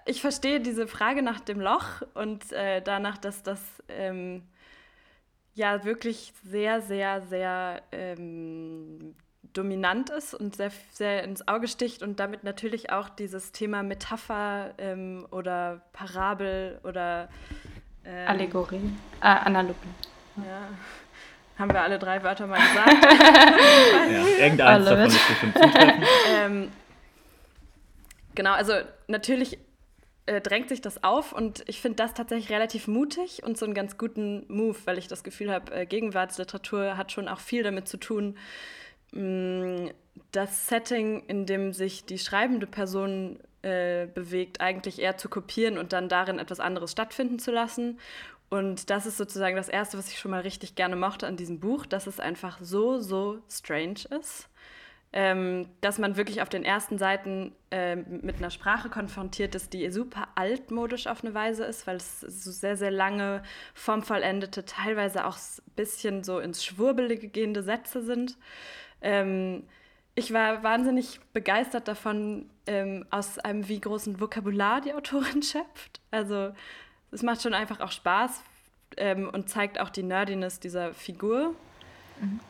ich 0.07 0.23
verstehe 0.23 0.61
diese 0.61 0.87
Frage 0.87 1.23
nach 1.23 1.41
dem 1.41 1.61
Loch 1.61 2.03
und 2.15 2.51
äh, 2.53 2.81
danach, 2.81 3.19
dass 3.19 3.43
das 3.43 3.61
ähm, 3.89 4.43
ja 5.53 5.85
wirklich 5.85 6.33
sehr, 6.45 6.81
sehr, 6.81 7.21
sehr 7.23 7.83
ähm, 7.93 9.15
dominant 9.55 10.11
ist 10.11 10.35
und 10.35 10.57
sehr, 10.57 10.71
sehr 10.93 11.25
ins 11.25 11.49
Auge 11.49 11.69
sticht 11.69 12.03
und 12.03 12.21
damit 12.21 12.45
natürlich 12.45 12.91
auch 12.91 13.09
dieses 13.09 13.53
Thema 13.53 13.83
Metapher 13.83 14.75
ähm, 14.79 15.27
oder 15.31 15.81
Parabel 15.93 16.79
oder 16.85 17.29
ähm, 18.05 18.29
Allegorie, 18.29 18.93
äh, 19.21 19.27
Analogie. 19.27 19.79
Ja. 20.37 20.69
Haben 21.59 21.73
wir 21.73 21.83
alle 21.83 21.99
drei 21.99 22.23
Wörter 22.23 22.47
mal 22.47 22.59
gesagt? 22.69 23.07
ja, 24.13 24.45
irgendeins 24.45 24.85
davon 24.85 25.07
ist 25.07 25.29
bestimmt 25.29 25.55
zutreffend. 25.57 26.05
Ähm, 26.29 26.73
genau, 28.35 28.53
also 28.53 28.73
natürlich 29.07 29.59
äh, 30.27 30.41
drängt 30.41 30.69
sich 30.69 30.81
das 30.81 31.05
auf 31.05 31.33
und 31.33 31.63
ich 31.67 31.81
finde 31.81 31.97
das 31.97 32.15
tatsächlich 32.15 32.51
relativ 32.51 32.89
mutig 32.89 33.43
und 33.45 33.57
so 33.57 33.67
einen 33.67 33.75
ganz 33.75 33.99
guten 33.99 34.47
Move, 34.49 34.77
weil 34.87 34.99
ich 34.99 35.07
das 35.07 35.23
Gefühl 35.23 35.53
habe, 35.53 35.73
äh, 35.73 35.87
Gegenwartsliteratur 35.87 36.97
hat 36.97 37.13
schon 37.13 37.29
auch 37.29 37.41
viel 37.41 37.63
damit 37.63 37.87
zu 37.89 37.99
tun, 37.99 38.37
das 40.33 40.69
Setting, 40.69 41.25
in 41.27 41.47
dem 41.47 41.73
sich 41.73 42.05
die 42.05 42.19
schreibende 42.19 42.67
Person 42.67 43.39
äh, 43.63 44.07
bewegt, 44.07 44.61
eigentlich 44.61 45.01
eher 45.01 45.17
zu 45.17 45.29
kopieren 45.29 45.79
und 45.79 45.93
dann 45.93 46.09
darin 46.09 46.39
etwas 46.39 46.61
anderes 46.61 46.93
stattfinden 46.93 47.39
zu 47.39 47.53
lassen. 47.53 47.99
Und 48.51 48.91
das 48.91 49.07
ist 49.07 49.17
sozusagen 49.17 49.57
das 49.57 49.69
Erste, 49.69 49.99
was 49.99 50.09
ich 50.09 50.19
schon 50.19 50.31
mal 50.31 50.43
richtig 50.43 50.75
gerne 50.75 50.97
mochte 50.97 51.27
an 51.27 51.37
diesem 51.37 51.61
Buch, 51.61 51.87
dass 51.87 52.07
es 52.07 52.21
einfach 52.21 52.59
so, 52.61 53.01
so 53.01 53.39
strange 53.49 54.01
ist 54.11 54.49
ähm, 55.17 55.69
dass 55.81 55.99
man 55.99 56.17
wirklich 56.17 56.43
auf 56.43 56.49
den 56.49 56.65
ersten 56.65 56.99
Seiten 56.99 57.53
äh, 57.71 57.95
mit 57.95 58.39
einer 58.39 58.51
Sprache 58.51 58.91
konfrontiert 58.91 59.55
ist, 59.55 59.73
die 59.73 59.89
super 59.91 60.27
altmodisch 60.35 61.07
auf 61.07 61.23
eine 61.23 61.33
Weise 61.35 61.65
ist, 61.65 61.87
weil 61.87 61.97
es 61.97 62.21
so 62.21 62.51
sehr, 62.51 62.77
sehr 62.77 62.91
lange, 62.91 63.45
formvollendete, 63.75 64.65
teilweise 64.65 65.25
auch 65.25 65.37
ein 65.37 65.73
bisschen 65.77 66.25
so 66.25 66.41
ins 66.41 66.65
Schwurbelige 66.65 67.29
gehende 67.29 67.63
Sätze 67.63 68.03
sind. 68.03 68.37
Ähm, 69.01 69.65
ich 70.15 70.33
war 70.33 70.63
wahnsinnig 70.63 71.21
begeistert 71.33 71.89
davon, 71.89 72.49
ähm, 72.67 73.05
aus 73.11 73.39
einem 73.39 73.69
wie 73.69 73.81
großen 73.81 74.21
Vokabular 74.21 74.81
die 74.81 74.95
Autorin 74.95 75.43
schöpft. 75.43 76.01
Also 76.11 76.53
es 77.11 77.23
macht 77.23 77.43
schon 77.43 77.55
einfach 77.55 77.81
auch 77.81 77.93
Spaß 77.93 78.43
ähm, 78.97 79.29
und 79.29 79.49
zeigt 79.49 79.81
auch 79.81 79.91
die 79.91 80.03
Nerdiness 80.03 80.61
dieser 80.61 80.93
Figur. 80.95 81.55
Mhm 82.21 82.41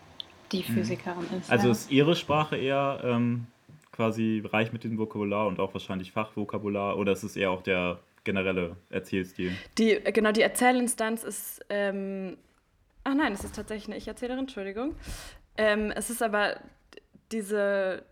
die 0.54 0.64
mhm. 0.68 0.74
Physikerin 0.74 1.26
ist. 1.38 1.50
Also 1.50 1.66
ja. 1.66 1.72
ist 1.72 1.90
ihre 1.90 2.16
Sprache 2.16 2.56
eher 2.56 3.00
ähm, 3.04 3.46
quasi 3.92 4.42
reich 4.44 4.72
mit 4.72 4.84
dem 4.84 4.98
Vokabular 4.98 5.46
und 5.46 5.60
auch 5.60 5.74
wahrscheinlich 5.74 6.12
Fachvokabular 6.12 6.96
oder 6.96 7.12
ist 7.12 7.22
es 7.22 7.36
eher 7.36 7.50
auch 7.50 7.62
der 7.62 7.98
generelle 8.24 8.76
Erzählstil? 8.90 9.52
Die, 9.78 9.92
äh, 9.92 10.12
genau, 10.12 10.32
die 10.32 10.42
Erzählinstanz 10.42 11.24
ist. 11.24 11.64
Ähm, 11.68 12.36
ach 13.04 13.14
nein, 13.14 13.32
es 13.32 13.44
ist 13.44 13.54
tatsächlich 13.54 13.88
eine 13.88 13.96
Ich-Erzählerin, 13.96 14.40
Entschuldigung. 14.40 14.94
Ähm, 15.56 15.92
es 15.94 16.10
ist 16.10 16.22
aber 16.22 16.60
diese 17.32 18.04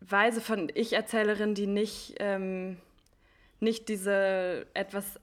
Weise 0.00 0.40
von 0.40 0.70
Ich-Erzählerin, 0.74 1.54
die 1.54 1.66
nicht, 1.66 2.14
ähm, 2.18 2.78
nicht 3.60 3.88
diese 3.88 4.66
etwas 4.74 5.20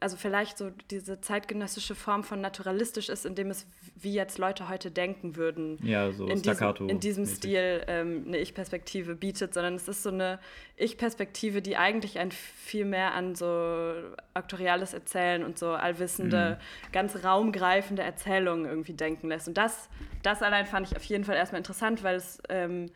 also 0.00 0.16
vielleicht 0.16 0.58
so 0.58 0.70
diese 0.90 1.20
zeitgenössische 1.20 1.94
Form 1.94 2.24
von 2.24 2.40
naturalistisch 2.40 3.08
ist, 3.08 3.26
indem 3.26 3.50
es 3.50 3.66
wie 3.96 4.14
jetzt 4.14 4.38
Leute 4.38 4.68
heute 4.68 4.90
denken 4.90 5.36
würden. 5.36 5.78
Ja, 5.82 6.12
so 6.12 6.26
in 6.26 6.40
diesem, 6.40 6.88
in 6.88 7.00
diesem 7.00 7.26
Stil 7.26 7.84
ähm, 7.88 8.24
eine 8.26 8.38
Ich-Perspektive 8.38 9.14
bietet, 9.14 9.54
sondern 9.54 9.74
es 9.74 9.88
ist 9.88 10.02
so 10.02 10.10
eine 10.10 10.38
Ich-Perspektive, 10.76 11.62
die 11.62 11.76
eigentlich 11.76 12.18
ein 12.18 12.30
viel 12.30 12.84
mehr 12.84 13.14
an 13.14 13.34
so 13.34 13.94
aktoriales 14.34 14.94
Erzählen 14.94 15.44
und 15.44 15.58
so 15.58 15.70
allwissende, 15.70 16.58
mhm. 16.58 16.92
ganz 16.92 17.24
raumgreifende 17.24 18.02
Erzählungen 18.02 18.66
irgendwie 18.66 18.94
denken 18.94 19.28
lässt. 19.28 19.48
Und 19.48 19.58
das, 19.58 19.88
das 20.22 20.42
allein 20.42 20.66
fand 20.66 20.86
ich 20.86 20.96
auf 20.96 21.04
jeden 21.04 21.24
Fall 21.24 21.36
erstmal 21.36 21.58
interessant, 21.58 22.02
weil 22.02 22.16
es, 22.16 22.40
ähm, 22.48 22.90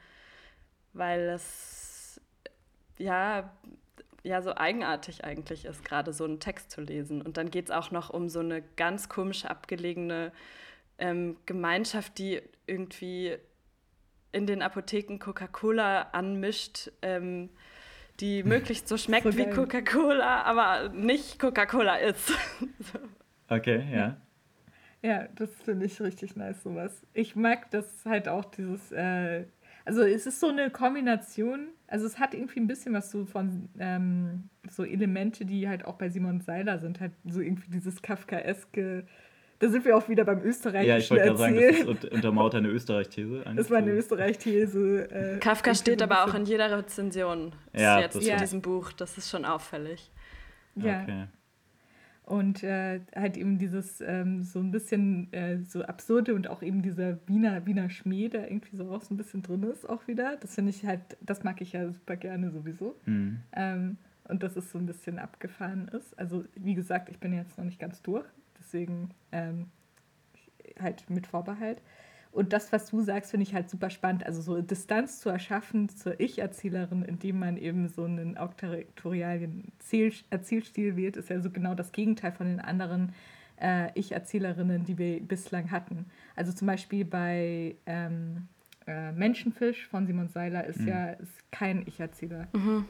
weil 0.92 1.30
es 1.30 2.20
ja 2.98 3.50
ja 4.22 4.42
so 4.42 4.54
eigenartig 4.54 5.24
eigentlich 5.24 5.64
ist, 5.64 5.84
gerade 5.84 6.12
so 6.12 6.24
einen 6.24 6.40
Text 6.40 6.70
zu 6.70 6.80
lesen. 6.80 7.22
Und 7.22 7.36
dann 7.36 7.50
geht 7.50 7.66
es 7.66 7.70
auch 7.70 7.90
noch 7.90 8.10
um 8.10 8.28
so 8.28 8.40
eine 8.40 8.62
ganz 8.76 9.08
komische, 9.08 9.50
abgelegene 9.50 10.32
ähm, 10.98 11.36
Gemeinschaft, 11.46 12.18
die 12.18 12.40
irgendwie 12.66 13.36
in 14.30 14.46
den 14.46 14.62
Apotheken 14.62 15.18
Coca-Cola 15.18 16.08
anmischt, 16.12 16.90
ähm, 17.02 17.50
die 18.20 18.42
möglichst 18.44 18.88
so 18.88 18.96
schmeckt 18.96 19.24
so 19.24 19.36
wie 19.36 19.50
Coca-Cola, 19.50 20.42
aber 20.42 20.88
nicht 20.90 21.38
Coca-Cola 21.38 21.96
ist. 21.96 22.28
so. 22.92 22.98
Okay, 23.48 23.84
ja. 23.92 24.16
Ja, 25.02 25.26
das 25.34 25.50
finde 25.64 25.86
ich 25.86 26.00
richtig 26.00 26.36
nice, 26.36 26.62
sowas. 26.62 27.02
Ich 27.12 27.34
mag 27.34 27.70
das 27.72 27.86
halt 28.04 28.28
auch, 28.28 28.44
dieses 28.44 28.92
äh, 28.92 29.46
also 29.84 30.02
es 30.02 30.26
ist 30.26 30.40
so 30.40 30.48
eine 30.48 30.70
Kombination, 30.70 31.68
also 31.86 32.06
es 32.06 32.18
hat 32.18 32.34
irgendwie 32.34 32.60
ein 32.60 32.66
bisschen 32.66 32.94
was 32.94 33.10
so 33.10 33.24
von 33.24 33.68
ähm, 33.78 34.48
so 34.70 34.84
Elemente, 34.84 35.44
die 35.44 35.68
halt 35.68 35.84
auch 35.84 35.94
bei 35.94 36.08
Simon 36.08 36.40
Seiler 36.40 36.78
sind, 36.78 37.00
halt 37.00 37.12
so 37.24 37.40
irgendwie 37.40 37.70
dieses 37.70 38.02
Kafkaeske. 38.02 39.04
Da 39.58 39.68
sind 39.68 39.84
wir 39.84 39.96
auch 39.96 40.08
wieder 40.08 40.24
beim 40.24 40.42
Österreichischen 40.42 40.88
Ja, 40.88 40.98
ich 40.98 41.10
wollte 41.10 41.24
gerade 41.24 41.38
sagen, 41.38 41.54
das 41.56 42.02
ist 42.02 42.12
untermauert 42.12 42.56
eine 42.56 42.68
Österreich-These. 42.68 43.44
Das 43.54 43.70
war 43.70 43.78
eine 43.78 43.92
Österreich-These. 43.92 45.10
Äh, 45.10 45.38
Kafka 45.40 45.74
steht 45.74 46.02
aber 46.02 46.24
auch 46.24 46.34
in 46.34 46.44
jeder 46.44 46.76
Rezension 46.78 47.52
ja, 47.72 48.00
jetzt 48.00 48.14
zu 48.20 48.36
diesem 48.36 48.60
Buch. 48.60 48.92
Das 48.92 49.16
ist 49.18 49.30
schon 49.30 49.44
auffällig. 49.44 50.10
Ja. 50.74 51.02
Okay. 51.02 51.26
Und 52.32 52.62
äh, 52.62 53.00
halt 53.14 53.36
eben 53.36 53.58
dieses 53.58 54.00
ähm, 54.00 54.42
so 54.42 54.58
ein 54.58 54.70
bisschen 54.70 55.30
äh, 55.34 55.58
so 55.64 55.82
absurde 55.82 56.34
und 56.34 56.48
auch 56.48 56.62
eben 56.62 56.80
dieser 56.80 57.18
Wiener, 57.28 57.66
Wiener 57.66 57.90
Schmäh, 57.90 58.30
der 58.30 58.50
irgendwie 58.50 58.74
so 58.74 58.90
auch 58.90 59.02
so 59.02 59.12
ein 59.12 59.18
bisschen 59.18 59.42
drin 59.42 59.62
ist, 59.64 59.86
auch 59.86 60.08
wieder. 60.08 60.38
Das 60.38 60.54
finde 60.54 60.70
ich 60.70 60.86
halt, 60.86 61.02
das 61.20 61.44
mag 61.44 61.60
ich 61.60 61.72
ja 61.72 61.90
super 61.90 62.16
gerne 62.16 62.50
sowieso. 62.50 62.96
Mhm. 63.04 63.40
Ähm, 63.52 63.98
und 64.28 64.42
dass 64.42 64.56
es 64.56 64.72
so 64.72 64.78
ein 64.78 64.86
bisschen 64.86 65.18
abgefahren 65.18 65.88
ist. 65.88 66.18
Also, 66.18 66.46
wie 66.54 66.72
gesagt, 66.72 67.10
ich 67.10 67.18
bin 67.18 67.34
jetzt 67.34 67.58
noch 67.58 67.66
nicht 67.66 67.78
ganz 67.78 68.00
durch, 68.00 68.24
deswegen 68.58 69.10
ähm, 69.30 69.66
halt 70.80 71.10
mit 71.10 71.26
Vorbehalt. 71.26 71.82
Und 72.32 72.54
das, 72.54 72.72
was 72.72 72.86
du 72.90 73.02
sagst, 73.02 73.30
finde 73.30 73.44
ich 73.44 73.54
halt 73.54 73.68
super 73.68 73.90
spannend. 73.90 74.24
Also 74.24 74.40
so 74.40 74.60
Distanz 74.62 75.20
zu 75.20 75.28
erschaffen 75.28 75.90
zur 75.90 76.18
Ich-Erzählerin, 76.18 77.02
indem 77.02 77.38
man 77.38 77.58
eben 77.58 77.88
so 77.88 78.04
einen 78.04 78.38
auktorialen 78.38 79.70
Erzählstil 80.30 80.96
wählt, 80.96 81.18
ist 81.18 81.28
ja 81.28 81.40
so 81.40 81.50
genau 81.50 81.74
das 81.74 81.92
Gegenteil 81.92 82.32
von 82.32 82.46
den 82.46 82.58
anderen 82.58 83.12
äh, 83.60 83.90
Ich-Erzählerinnen, 83.94 84.84
die 84.84 84.96
wir 84.96 85.20
bislang 85.20 85.70
hatten. 85.70 86.06
Also 86.34 86.52
zum 86.52 86.66
Beispiel 86.66 87.04
bei 87.04 87.76
ähm, 87.84 88.48
äh, 88.86 89.12
Menschenfisch 89.12 89.86
von 89.86 90.06
Simon 90.06 90.28
Seiler 90.28 90.64
ist 90.64 90.80
mhm. 90.80 90.88
ja 90.88 91.10
ist 91.10 91.50
kein 91.50 91.82
Ich-Erzähler. 91.86 92.48
Mhm. 92.54 92.86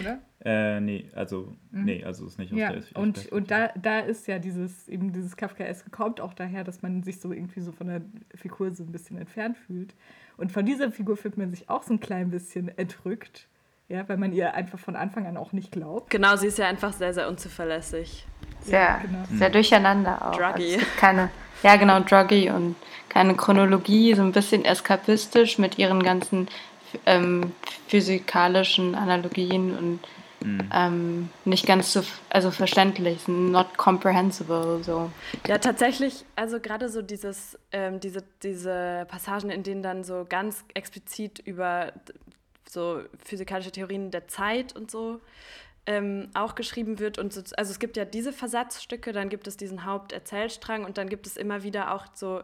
Oder? 0.00 0.20
Äh, 0.44 0.80
nee, 0.80 1.08
also, 1.14 1.52
mhm. 1.70 1.84
nee, 1.84 2.04
also 2.04 2.26
ist 2.26 2.38
nicht 2.38 2.52
aus 2.52 2.58
ja, 2.58 2.72
der 2.72 2.82
Und, 2.94 3.32
und 3.32 3.50
da, 3.50 3.70
da 3.74 3.98
ist 3.98 4.26
ja 4.28 4.38
dieses, 4.38 4.88
eben 4.88 5.12
dieses 5.12 5.36
Kafkaeske 5.36 5.90
kommt 5.90 6.20
auch 6.20 6.34
daher, 6.34 6.62
dass 6.62 6.82
man 6.82 7.02
sich 7.02 7.20
so 7.20 7.32
irgendwie 7.32 7.60
so 7.60 7.72
von 7.72 7.88
der 7.88 8.02
Figur 8.34 8.72
so 8.72 8.84
ein 8.84 8.92
bisschen 8.92 9.18
entfernt 9.18 9.56
fühlt. 9.58 9.94
Und 10.36 10.52
von 10.52 10.64
dieser 10.64 10.92
Figur 10.92 11.16
fühlt 11.16 11.36
man 11.36 11.50
sich 11.50 11.68
auch 11.68 11.82
so 11.82 11.94
ein 11.94 12.00
klein 12.00 12.30
bisschen 12.30 12.68
entrückt. 12.76 13.48
Ja, 13.88 14.08
weil 14.08 14.16
man 14.16 14.32
ihr 14.32 14.52
einfach 14.54 14.80
von 14.80 14.96
Anfang 14.96 15.26
an 15.26 15.36
auch 15.36 15.52
nicht 15.52 15.70
glaubt. 15.70 16.10
Genau, 16.10 16.34
sie 16.34 16.48
ist 16.48 16.58
ja 16.58 16.66
einfach 16.66 16.92
sehr, 16.92 17.14
sehr 17.14 17.28
unzuverlässig. 17.28 18.26
Sehr, 18.60 18.80
ja, 18.80 18.98
genau. 18.98 19.18
sehr 19.32 19.50
durcheinander 19.50 20.26
auch. 20.26 20.36
Druggy. 20.36 20.74
Also 20.74 20.86
keine, 20.98 21.30
ja, 21.62 21.76
genau, 21.76 22.00
Druggy 22.00 22.50
und 22.50 22.74
keine 23.08 23.34
Chronologie, 23.34 24.14
so 24.14 24.22
ein 24.22 24.32
bisschen 24.32 24.64
eskapistisch 24.64 25.58
mit 25.58 25.78
ihren 25.78 26.02
ganzen 26.02 26.48
ähm, 27.06 27.52
physikalischen 27.88 28.94
Analogien 28.94 29.76
und 29.76 30.00
mhm. 30.40 30.70
ähm, 30.72 31.28
nicht 31.44 31.66
ganz 31.66 31.92
so 31.92 32.02
also 32.30 32.50
verständlich, 32.50 33.28
not 33.28 33.76
comprehensible. 33.76 34.82
So. 34.82 35.10
Ja, 35.46 35.58
tatsächlich, 35.58 36.24
also 36.34 36.60
gerade 36.60 36.88
so 36.88 37.02
dieses, 37.02 37.58
ähm, 37.72 38.00
diese, 38.00 38.22
diese 38.42 39.06
Passagen, 39.08 39.50
in 39.50 39.62
denen 39.62 39.82
dann 39.82 40.04
so 40.04 40.26
ganz 40.28 40.64
explizit 40.74 41.38
über 41.40 41.92
so 42.68 43.00
physikalische 43.24 43.72
Theorien 43.72 44.10
der 44.10 44.28
Zeit 44.28 44.74
und 44.74 44.90
so 44.90 45.20
ähm, 45.86 46.28
auch 46.34 46.54
geschrieben 46.54 46.98
wird. 46.98 47.18
Und 47.18 47.32
so, 47.32 47.42
also 47.56 47.70
es 47.70 47.78
gibt 47.78 47.96
ja 47.96 48.04
diese 48.04 48.32
Versatzstücke, 48.32 49.12
dann 49.12 49.28
gibt 49.28 49.46
es 49.46 49.56
diesen 49.56 49.84
Haupterzählstrang 49.84 50.84
und 50.84 50.98
dann 50.98 51.08
gibt 51.08 51.26
es 51.26 51.36
immer 51.36 51.62
wieder 51.62 51.94
auch 51.94 52.06
so 52.14 52.42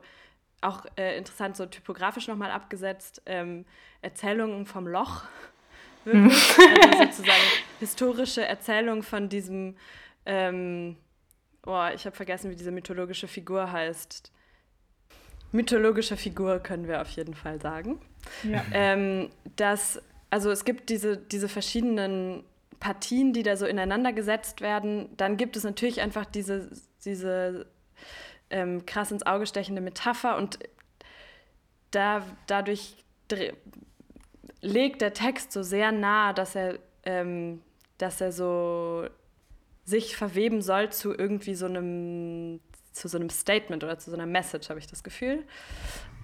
auch 0.63 0.87
äh, 0.97 1.17
interessant, 1.17 1.57
so 1.57 1.67
typografisch 1.67 2.29
nochmal 2.29 2.51
abgesetzt, 2.51 3.23
ähm, 3.27 3.65
Erzählungen 4.01 4.67
vom 4.67 4.87
Loch. 4.87 5.25
Wirklich. 6.05 6.59
also 6.59 7.05
sozusagen 7.05 7.43
historische 7.79 8.45
Erzählung 8.45 9.03
von 9.03 9.29
diesem, 9.29 9.77
ähm, 10.27 10.97
oh, 11.65 11.87
ich 11.95 12.05
habe 12.07 12.17
vergessen, 12.17 12.51
wie 12.51 12.57
diese 12.57 12.73
mythologische 12.73 13.29
Figur 13.29 13.71
heißt. 13.71 14.33
Mythologische 15.53 16.17
Figur 16.17 16.59
können 16.59 16.89
wir 16.89 17.01
auf 17.01 17.11
jeden 17.11 17.35
Fall 17.35 17.61
sagen. 17.61 18.01
Ja. 18.43 18.65
Ähm, 18.73 19.31
dass, 19.57 20.03
also 20.31 20.51
es 20.51 20.65
gibt 20.65 20.89
diese, 20.89 21.17
diese 21.17 21.49
verschiedenen 21.49 22.43
Partien, 22.81 23.33
die 23.33 23.45
da 23.45 23.57
so 23.57 23.67
ineinander 23.67 24.13
gesetzt 24.13 24.61
werden. 24.61 25.09
Dann 25.17 25.37
gibt 25.37 25.57
es 25.57 25.63
natürlich 25.63 26.01
einfach 26.01 26.25
diese, 26.25 26.69
diese 27.05 27.67
ähm, 28.53 28.87
krass 28.87 29.11
ins 29.11 29.27
Auge 29.27 29.47
stechende 29.47 29.81
Metapher 29.81 30.37
und 30.37 30.59
da, 31.91 32.23
dadurch 32.47 32.97
legt 34.61 35.01
der 35.01 35.13
Text 35.13 35.53
so 35.53 35.63
sehr 35.63 35.93
nahe, 35.93 36.35
dass 36.35 36.55
er, 36.55 36.79
ähm, 37.05 37.61
dass 37.99 38.21
er 38.21 38.33
so 38.33 39.07
sich 39.85 40.17
verweben 40.17 40.63
soll 40.63 40.91
zu 40.91 41.13
irgendwie 41.13 41.55
so 41.55 41.67
einem, 41.67 42.61
zu 42.93 43.09
so 43.09 43.19
einem 43.19 43.31
Statement 43.31 43.83
oder 43.83 43.99
zu 43.99 44.11
so 44.11 44.17
einer 44.17 44.27
Message, 44.27 44.69
habe 44.69 44.79
ich 44.79 44.87
das 44.87 45.03
Gefühl. 45.03 45.43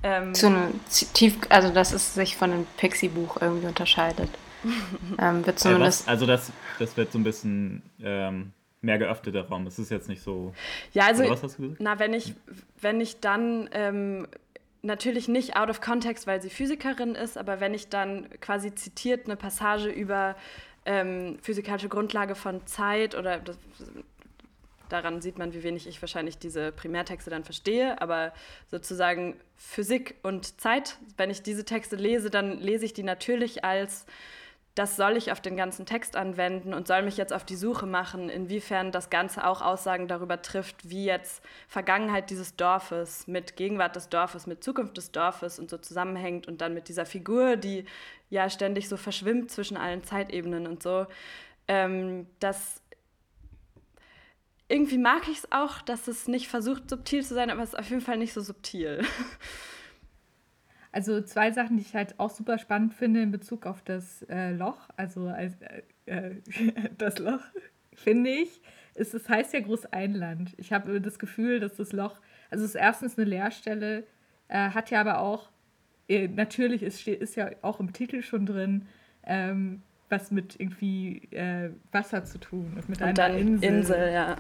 Ähm, 0.03 0.33
zu 0.35 0.47
einem 0.47 0.81
tief, 1.13 1.37
also 1.49 1.71
dass 1.71 1.93
es 1.93 2.15
sich 2.15 2.37
von 2.37 2.53
einem 2.53 2.67
Pixie-Buch 2.77 3.39
irgendwie 3.41 3.67
unterscheidet. 3.67 4.31
ähm, 5.19 5.47
wird 5.47 5.59
zumindest 5.59 6.07
ja, 6.07 6.07
was, 6.07 6.09
also 6.09 6.27
das, 6.27 6.53
das 6.79 6.97
wird 6.97 7.13
so 7.13 7.19
ein 7.19 7.25
bisschen 7.25 7.83
ähm, 8.01 8.53
mehr 8.81 8.99
geöffneter 8.99 9.49
Raum. 9.49 9.65
Das 9.65 9.79
ist 9.79 9.91
jetzt 9.91 10.09
nicht 10.09 10.23
so. 10.23 10.55
Ja, 10.93 11.07
also 11.07 11.29
was 11.29 11.43
hast 11.43 11.59
du 11.59 11.63
gesagt? 11.63 11.81
na, 11.81 11.99
wenn 11.99 12.15
ich, 12.15 12.35
wenn 12.81 13.01
ich 13.01 13.21
dann 13.21 13.69
ähm, 13.73 14.29
natürlich 14.83 15.29
nicht 15.29 15.57
out 15.57 15.71
of 15.71 15.81
context, 15.81 16.27
weil 16.27 16.41
sie 16.41 16.51
Physikerin 16.51 17.15
ist, 17.15 17.37
aber 17.37 17.61
wenn 17.61 17.75
ich 17.75 17.89
dann 17.89 18.29
quasi 18.41 18.75
zitiert 18.75 19.27
eine 19.27 19.37
Passage 19.37 19.89
über 19.89 20.37
ähm, 20.87 21.39
physikalische 21.43 21.89
Grundlage 21.89 22.35
von 22.35 22.67
Zeit 22.67 23.15
oder 23.15 23.39
das, 23.39 23.59
daran 24.89 25.21
sieht 25.21 25.39
man, 25.39 25.53
wie 25.53 25.63
wenig 25.63 25.87
ich 25.87 26.01
wahrscheinlich 26.01 26.39
diese 26.39 26.73
Primärtexte 26.73 27.31
dann 27.31 27.45
verstehe, 27.45 28.01
aber 28.01 28.33
sozusagen 28.71 29.37
Physik 29.57 30.15
und 30.23 30.61
Zeit, 30.61 30.99
wenn 31.17 31.31
ich 31.31 31.43
diese 31.43 31.65
Texte 31.65 31.97
lese, 31.97 32.31
dann 32.31 32.59
lese 32.59 32.85
ich 32.85 32.95
die 32.95 33.03
natürlich 33.03 33.65
als 33.65 34.07
das 34.79 34.95
soll 34.95 35.17
ich 35.17 35.33
auf 35.33 35.41
den 35.41 35.57
ganzen 35.57 35.87
Text 35.87 36.15
anwenden 36.15 36.73
und 36.73 36.87
soll 36.87 37.03
mich 37.03 37.17
jetzt 37.17 37.33
auf 37.33 37.45
die 37.45 37.57
Suche 37.57 37.85
machen, 37.85 38.29
inwiefern 38.29 38.93
das 38.93 39.11
Ganze 39.11 39.45
auch 39.45 39.61
Aussagen 39.61 40.07
darüber 40.07 40.41
trifft, 40.41 40.89
wie 40.89 41.05
jetzt 41.05 41.43
Vergangenheit 41.67 42.31
dieses 42.31 42.55
Dorfes 42.55 43.27
mit 43.27 43.57
Gegenwart 43.57 43.97
des 43.97 44.09
Dorfes, 44.09 44.47
mit 44.47 44.63
Zukunft 44.63 44.97
des 44.97 45.11
Dorfes 45.11 45.59
und 45.59 45.69
so 45.69 45.79
zusammenhängt 45.79 46.47
und 46.47 46.61
dann 46.61 46.75
mit 46.75 46.87
dieser 46.87 47.07
Figur, 47.07 47.57
die 47.57 47.87
ja 48.31 48.49
ständig 48.49 48.89
so 48.89 48.97
verschwimmt 48.97 49.51
zwischen 49.51 49.77
allen 49.77 50.05
Zeitebenen 50.05 50.69
und 50.69 50.81
so. 50.81 51.07
Ähm, 51.67 52.29
das 52.39 52.81
irgendwie 54.69 54.99
mag 54.99 55.27
ich 55.29 55.39
es 55.39 55.51
auch, 55.51 55.83
dass 55.83 56.07
es 56.07 56.29
nicht 56.29 56.47
versucht, 56.47 56.89
subtil 56.89 57.25
zu 57.25 57.35
sein, 57.35 57.51
aber 57.51 57.65
es 57.65 57.71
ist 57.71 57.79
auf 57.79 57.91
jeden 57.91 58.03
Fall 58.03 58.19
nicht 58.19 58.33
so 58.33 58.43
subtil. 58.43 59.05
Also 60.93 61.21
zwei 61.21 61.51
Sachen, 61.51 61.77
die 61.77 61.83
ich 61.83 61.95
halt 61.95 62.19
auch 62.19 62.31
super 62.31 62.59
spannend 62.59 62.95
finde 62.95 63.21
in 63.23 63.31
Bezug 63.31 63.67
auf 63.67 63.83
das 63.83 64.23
äh, 64.23 64.53
Loch, 64.53 64.89
also 64.97 65.29
äh, 65.29 65.51
äh, 66.07 66.37
das 66.99 67.19
Loch, 67.19 67.43
finde 67.95 68.31
ich, 68.31 68.61
ist, 68.95 69.15
es 69.15 69.29
heißt 69.29 69.53
ja 69.53 69.61
Großeinland. 69.61 70.55
Ich 70.57 70.73
habe 70.73 71.01
das 71.01 71.19
Gefühl, 71.19 71.61
dass 71.61 71.77
das 71.77 71.93
Loch, 71.93 72.21
also 72.51 72.65
es 72.65 72.71
ist 72.75 72.81
erstens 72.81 73.19
eine 73.19 73.29
Leerstelle, 73.29 74.05
äh, 74.49 74.71
hat 74.71 74.91
ja 74.91 75.01
aber 75.01 75.21
auch, 75.21 75.51
äh, 76.09 76.29
natürlich 76.29 76.83
ist, 76.83 77.07
ist 77.07 77.37
ja 77.37 77.51
auch 77.63 77.81
im 77.81 77.93
Titel 77.93 78.23
schon 78.23 78.47
drin, 78.47 78.87
ähm, 79.25 79.83
was 80.09 80.31
mit 80.31 80.59
irgendwie 80.59 81.29
äh, 81.33 81.71
Wasser 81.93 82.25
zu 82.25 82.39
tun 82.39 82.73
und 82.77 82.89
mit 82.89 83.03
und 83.03 83.21
einer 83.21 83.37
Insel. 83.37 83.69
Insel 83.69 84.13
ja. 84.13 84.37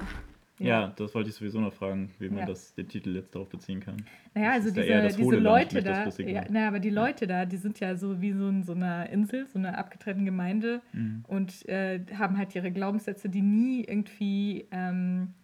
Ja. 0.59 0.93
das 0.97 1.15
wollte 1.15 1.31
ich 1.31 1.37
sowieso 1.37 1.61
noch 1.61 1.73
fragen, 1.73 2.11
wie 2.19 2.29
man 2.29 2.41
ja. 2.41 2.47
das, 2.47 2.75
den 2.75 2.89
Titel 2.89 3.15
jetzt 3.15 3.35
darauf 3.35 3.49
beziehen 3.49 3.81
kann. 3.81 3.97
Naja, 4.35 4.53
also 4.53 4.71
diese, 4.71 5.17
diese 5.17 5.37
Leute 5.37 5.83
da, 5.83 6.09
ja, 6.09 6.45
naja, 6.51 6.69
aber 6.69 6.81
die 6.81 6.91
Leute 6.91 7.27
da, 7.27 7.45
die 7.45 7.57
sind 7.57 7.81
ja 7.81 7.97
so 7.97 8.21
wie 8.21 8.33
so 8.33 8.49
in 8.49 8.65
so 8.65 8.73
einer 8.73 9.09
Insel, 9.11 9.47
so 9.47 9.59
einer 9.59 9.79
abgetrennten 9.79 10.25
Gemeinde 10.25 10.81
mhm. 10.93 11.25
und 11.29 11.69
äh, 11.69 12.01
haben 12.17 12.39
halt 12.39 12.55
ihre 12.55 12.71
Glaubenssätze, 12.71 13.29
die 13.29 13.43
nie 13.43 13.85
irgendwie 13.85 14.67
ähm, 14.71 15.35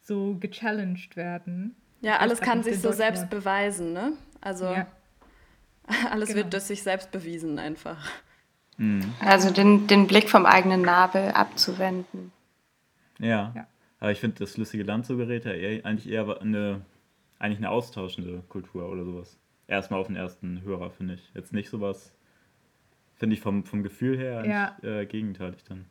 so 0.00 0.36
gechallenged 0.38 1.16
werden. 1.16 1.74
Ja, 2.00 2.18
alles 2.18 2.40
kann 2.40 2.62
sich 2.62 2.80
so 2.80 2.92
selbst 2.92 3.30
beweisen, 3.30 3.92
ne? 3.92 4.12
Also 4.40 4.66
ja. 4.66 4.86
alles 6.10 6.28
genau. 6.28 6.42
wird 6.42 6.52
durch 6.52 6.64
sich 6.64 6.82
selbst 6.82 7.10
bewiesen 7.10 7.58
einfach. 7.58 8.10
Mhm. 8.76 9.14
Also 9.20 9.50
den, 9.50 9.86
den 9.86 10.06
Blick 10.06 10.28
vom 10.28 10.46
eigenen 10.46 10.82
Nabel 10.82 11.30
abzuwenden. 11.30 12.32
Ja. 13.18 13.66
Aber 13.98 14.12
ich 14.12 14.20
finde 14.20 14.36
das 14.38 14.56
lustige 14.56 14.84
Land 14.84 15.06
so 15.06 15.16
gerät 15.16 15.44
ja 15.44 15.52
eher, 15.52 15.84
eigentlich 15.84 16.10
eher 16.12 16.40
eine, 16.40 16.82
eigentlich 17.38 17.58
eine 17.58 17.70
austauschende 17.70 18.42
Kultur 18.48 18.88
oder 18.88 19.04
sowas. 19.04 19.38
Erstmal 19.68 20.00
auf 20.00 20.06
den 20.06 20.16
ersten 20.16 20.62
Hörer, 20.62 20.90
finde 20.90 21.14
ich. 21.14 21.30
Jetzt 21.34 21.52
nicht 21.52 21.70
sowas, 21.70 22.14
finde 23.14 23.34
ich 23.34 23.40
vom, 23.40 23.64
vom 23.64 23.82
Gefühl 23.82 24.16
her 24.18 24.44
ja. 24.46 24.88
äh, 24.88 25.06
gegenteilig 25.06 25.64
dann. 25.64 25.86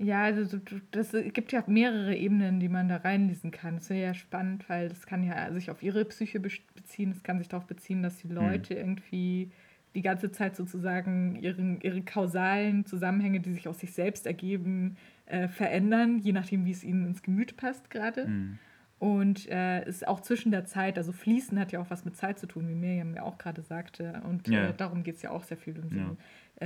Ja, 0.00 0.22
also 0.22 0.60
das 0.92 1.16
gibt 1.32 1.50
ja 1.50 1.64
mehrere 1.66 2.14
Ebenen, 2.14 2.60
die 2.60 2.68
man 2.68 2.88
da 2.88 2.98
reinlesen 2.98 3.50
kann. 3.50 3.74
Das 3.74 3.90
wäre 3.90 4.00
ja 4.00 4.14
spannend, 4.14 4.68
weil 4.68 4.88
das 4.88 5.06
kann 5.06 5.24
ja 5.24 5.52
sich 5.52 5.70
auf 5.70 5.82
ihre 5.82 6.04
Psyche 6.04 6.38
beziehen, 6.38 7.10
es 7.10 7.24
kann 7.24 7.38
sich 7.38 7.48
darauf 7.48 7.66
beziehen, 7.66 8.04
dass 8.04 8.18
die 8.18 8.28
hm. 8.28 8.36
Leute 8.36 8.74
hm. 8.74 8.80
irgendwie 8.80 9.50
die 9.94 10.02
ganze 10.02 10.30
Zeit 10.30 10.54
sozusagen 10.54 11.34
ihren, 11.36 11.80
ihre 11.80 12.02
kausalen 12.02 12.86
Zusammenhänge, 12.86 13.40
die 13.40 13.52
sich 13.52 13.66
aus 13.66 13.80
sich 13.80 13.92
selbst 13.92 14.26
ergeben, 14.26 14.96
äh, 15.28 15.48
verändern, 15.48 16.18
je 16.18 16.32
nachdem, 16.32 16.64
wie 16.64 16.70
es 16.70 16.84
ihnen 16.84 17.06
ins 17.06 17.22
Gemüt 17.22 17.56
passt 17.56 17.90
gerade. 17.90 18.26
Mhm. 18.26 18.58
Und 18.98 19.48
äh, 19.48 19.86
ist 19.88 20.08
auch 20.08 20.20
zwischen 20.20 20.50
der 20.50 20.64
Zeit, 20.64 20.98
also 20.98 21.12
Fließen 21.12 21.58
hat 21.60 21.70
ja 21.70 21.80
auch 21.80 21.90
was 21.90 22.04
mit 22.04 22.16
Zeit 22.16 22.38
zu 22.40 22.48
tun, 22.48 22.68
wie 22.68 22.74
Miriam 22.74 23.14
ja 23.14 23.22
auch 23.22 23.38
gerade 23.38 23.62
sagte. 23.62 24.22
Und 24.28 24.48
ja. 24.48 24.70
äh, 24.70 24.74
darum 24.74 25.04
geht 25.04 25.16
es 25.16 25.22
ja 25.22 25.30
auch 25.30 25.44
sehr 25.44 25.56
viel 25.56 25.78
um 25.78 25.96
ja. 25.96 26.16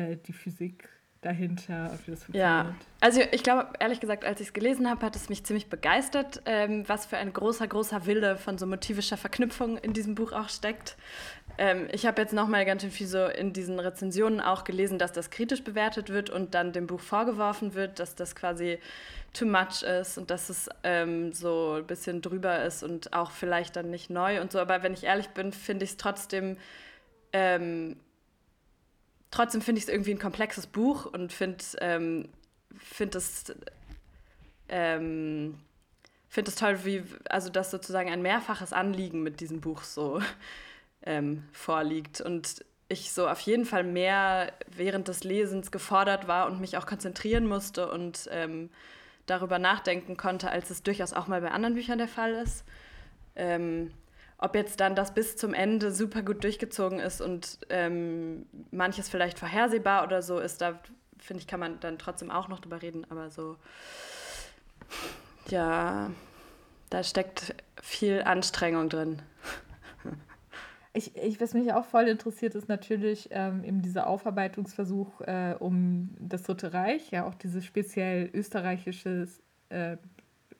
äh, 0.00 0.16
die 0.16 0.32
Physik 0.32 0.88
dahinter, 1.22 1.98
wie 2.04 2.10
das 2.10 2.24
funktioniert. 2.24 2.34
Ja, 2.34 2.74
also 3.00 3.20
ich 3.30 3.44
glaube, 3.44 3.68
ehrlich 3.78 4.00
gesagt, 4.00 4.24
als 4.24 4.40
ich 4.40 4.48
es 4.48 4.52
gelesen 4.52 4.90
habe, 4.90 5.06
hat 5.06 5.14
es 5.14 5.28
mich 5.28 5.44
ziemlich 5.44 5.68
begeistert, 5.68 6.42
ähm, 6.46 6.82
was 6.88 7.06
für 7.06 7.16
ein 7.16 7.32
großer, 7.32 7.66
großer 7.68 8.06
Wille 8.06 8.36
von 8.36 8.58
so 8.58 8.66
motivischer 8.66 9.16
Verknüpfung 9.16 9.78
in 9.78 9.92
diesem 9.92 10.16
Buch 10.16 10.32
auch 10.32 10.48
steckt. 10.48 10.96
Ähm, 11.58 11.86
ich 11.92 12.06
habe 12.06 12.20
jetzt 12.20 12.34
nochmal 12.34 12.64
ganz 12.64 12.82
schön 12.82 12.90
viel 12.90 13.06
so 13.06 13.24
in 13.26 13.52
diesen 13.52 13.78
Rezensionen 13.78 14.40
auch 14.40 14.64
gelesen, 14.64 14.98
dass 14.98 15.12
das 15.12 15.30
kritisch 15.30 15.62
bewertet 15.62 16.10
wird 16.10 16.28
und 16.28 16.54
dann 16.54 16.72
dem 16.72 16.88
Buch 16.88 17.00
vorgeworfen 17.00 17.74
wird, 17.74 18.00
dass 18.00 18.16
das 18.16 18.34
quasi 18.34 18.78
too 19.32 19.46
much 19.46 19.82
ist 19.82 20.18
und 20.18 20.28
dass 20.30 20.50
es 20.50 20.68
ähm, 20.82 21.32
so 21.32 21.76
ein 21.78 21.86
bisschen 21.86 22.20
drüber 22.20 22.64
ist 22.64 22.82
und 22.82 23.12
auch 23.12 23.30
vielleicht 23.30 23.76
dann 23.76 23.90
nicht 23.90 24.10
neu 24.10 24.40
und 24.40 24.50
so. 24.50 24.58
Aber 24.58 24.82
wenn 24.82 24.92
ich 24.92 25.04
ehrlich 25.04 25.28
bin, 25.28 25.52
finde 25.52 25.84
ich 25.84 25.92
es 25.92 25.96
trotzdem 25.96 26.56
ähm, 27.32 27.96
trotzdem 29.32 29.60
finde 29.60 29.80
ich 29.80 29.84
es 29.84 29.88
irgendwie 29.88 30.12
ein 30.12 30.20
komplexes 30.20 30.68
Buch 30.68 31.06
und 31.06 31.32
finde 31.32 31.64
ähm, 31.80 32.28
find 32.78 33.16
es 33.16 33.52
ähm, 34.68 35.58
finde 36.28 36.50
es 36.50 36.54
toll, 36.54 36.84
wie 36.84 37.02
also 37.28 37.50
dass 37.50 37.72
sozusagen 37.72 38.10
ein 38.10 38.22
mehrfaches 38.22 38.72
Anliegen 38.72 39.24
mit 39.24 39.40
diesem 39.40 39.60
Buch 39.60 39.82
so 39.82 40.22
ähm, 41.02 41.42
vorliegt 41.52 42.20
und 42.20 42.64
ich 42.88 43.12
so 43.12 43.28
auf 43.28 43.40
jeden 43.40 43.64
Fall 43.64 43.84
mehr 43.84 44.52
während 44.68 45.08
des 45.08 45.24
Lesens 45.24 45.70
gefordert 45.70 46.28
war 46.28 46.46
und 46.46 46.60
mich 46.60 46.76
auch 46.76 46.86
konzentrieren 46.86 47.46
musste 47.46 47.90
und 47.90 48.28
ähm, 48.30 48.70
darüber 49.26 49.58
nachdenken 49.58 50.16
konnte, 50.16 50.50
als 50.50 50.70
es 50.70 50.82
durchaus 50.82 51.12
auch 51.12 51.26
mal 51.26 51.40
bei 51.40 51.50
anderen 51.50 51.74
Büchern 51.74 51.98
der 51.98 52.08
Fall 52.08 52.32
ist. 52.34 52.64
Ähm, 53.34 53.92
ob 54.42 54.56
jetzt 54.56 54.80
dann 54.80 54.96
das 54.96 55.14
bis 55.14 55.36
zum 55.36 55.54
Ende 55.54 55.92
super 55.92 56.22
gut 56.22 56.42
durchgezogen 56.42 56.98
ist 56.98 57.20
und 57.20 57.60
ähm, 57.70 58.46
manches 58.72 59.08
vielleicht 59.08 59.38
vorhersehbar 59.38 60.02
oder 60.02 60.20
so 60.20 60.40
ist, 60.40 60.60
da 60.60 60.80
finde 61.18 61.40
ich, 61.40 61.46
kann 61.46 61.60
man 61.60 61.78
dann 61.78 61.96
trotzdem 61.96 62.30
auch 62.32 62.48
noch 62.48 62.58
drüber 62.58 62.82
reden, 62.82 63.06
aber 63.08 63.30
so, 63.30 63.56
ja, 65.48 66.10
da 66.90 67.04
steckt 67.04 67.54
viel 67.80 68.22
Anstrengung 68.22 68.88
drin. 68.88 69.22
Ich, 70.94 71.16
ich, 71.16 71.40
was 71.40 71.54
mich 71.54 71.72
auch 71.72 71.86
voll 71.86 72.06
interessiert, 72.06 72.54
ist 72.54 72.68
natürlich 72.68 73.30
ähm, 73.30 73.64
eben 73.64 73.80
dieser 73.80 74.06
Aufarbeitungsversuch 74.08 75.22
äh, 75.22 75.54
um 75.58 76.14
das 76.20 76.42
Dritte 76.42 76.74
Reich, 76.74 77.10
ja 77.10 77.24
auch 77.24 77.34
diese 77.34 77.62
speziell 77.62 78.28
österreichische 78.34 79.26
äh, 79.70 79.96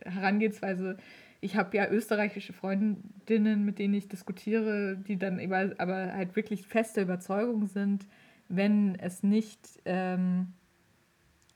Herangehensweise 0.03 0.97
ich 1.43 1.57
habe 1.57 1.77
ja 1.77 1.91
österreichische 1.91 2.53
Freundinnen, 2.53 3.65
mit 3.65 3.81
denen 3.81 3.95
ich 3.95 4.09
diskutiere, 4.09 4.97
die 4.97 5.19
dann 5.19 5.41
immer, 5.41 5.73
aber 5.79 6.13
halt 6.15 6.37
wirklich 6.37 6.67
feste 6.67 7.03
Überzeugung 7.03 7.67
sind, 7.67 8.07
wenn 8.49 8.95
es 8.95 9.25
nicht, 9.25 9.59
ähm, 9.85 10.53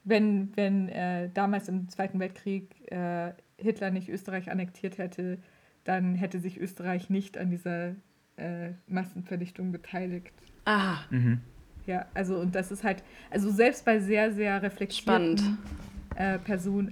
wenn, 0.03 0.55
wenn 0.57 0.89
äh, 0.89 1.31
damals 1.33 1.69
im 1.69 1.89
Zweiten 1.89 2.19
Weltkrieg 2.19 2.91
äh, 2.91 3.33
Hitler 3.59 3.93
nicht 3.93 4.09
Österreich 4.09 4.51
annektiert 4.51 4.99
hätte, 4.99 5.39
dann 5.85 6.17
hätte 6.17 6.41
sich 6.41 6.59
Österreich 6.59 7.09
nicht 7.09 7.39
an 7.39 7.51
dieser 7.51 7.91
äh, 8.37 8.73
Massenvernichtung 8.89 9.71
beteiligt. 9.71 10.35
Aha. 10.65 11.05
Mhm. 11.11 11.41
Ja, 11.87 12.07
also 12.13 12.39
und 12.39 12.57
das 12.57 12.73
ist 12.73 12.83
halt, 12.83 13.05
also 13.31 13.51
selbst 13.51 13.85
bei 13.85 14.01
sehr, 14.01 14.33
sehr 14.33 14.61
reflektierten 14.61 15.59
äh, 16.17 16.39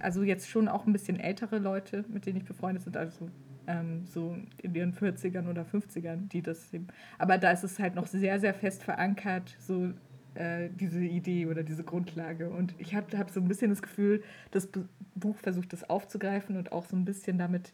also 0.01 0.23
jetzt 0.23 0.49
schon 0.49 0.69
auch 0.69 0.87
ein 0.87 0.93
bisschen 0.93 1.19
ältere 1.19 1.59
Leute, 1.59 2.05
mit 2.09 2.27
denen 2.27 2.39
ich 2.39 2.45
befreundet 2.45 2.85
sind, 2.85 2.97
also 2.97 3.29
ähm, 3.67 4.05
so 4.07 4.37
in 4.59 4.75
ihren 4.75 4.93
40ern 4.93 5.49
oder 5.49 5.63
50ern, 5.63 6.29
die 6.29 6.43
das 6.43 6.73
eben. 6.73 6.89
Aber 7.19 7.39
da 7.39 7.51
ist 7.51 7.65
es 7.65 7.79
halt 7.79 7.95
noch 7.95 8.07
sehr, 8.07 8.39
sehr 8.39 8.55
fest 8.55 8.83
verankert, 8.83 9.57
so 9.59 9.91
äh, 10.35 10.69
diese 10.71 11.01
Idee 11.01 11.47
oder 11.47 11.63
diese 11.63 11.85
Grundlage. 11.85 12.51
Und 12.51 12.75
ich 12.79 12.95
habe 12.95 13.17
hab 13.17 13.31
so 13.31 13.41
ein 13.41 13.49
bisschen 13.49 13.71
das 13.71 13.83
Gefühl, 13.83 14.23
das 14.51 14.69
Buch 15.15 15.37
versucht 15.39 15.73
das 15.73 15.89
aufzugreifen 15.89 16.57
und 16.57 16.73
auch 16.73 16.85
so 16.85 16.97
ein 16.97 17.05
bisschen 17.05 17.39
damit 17.39 17.73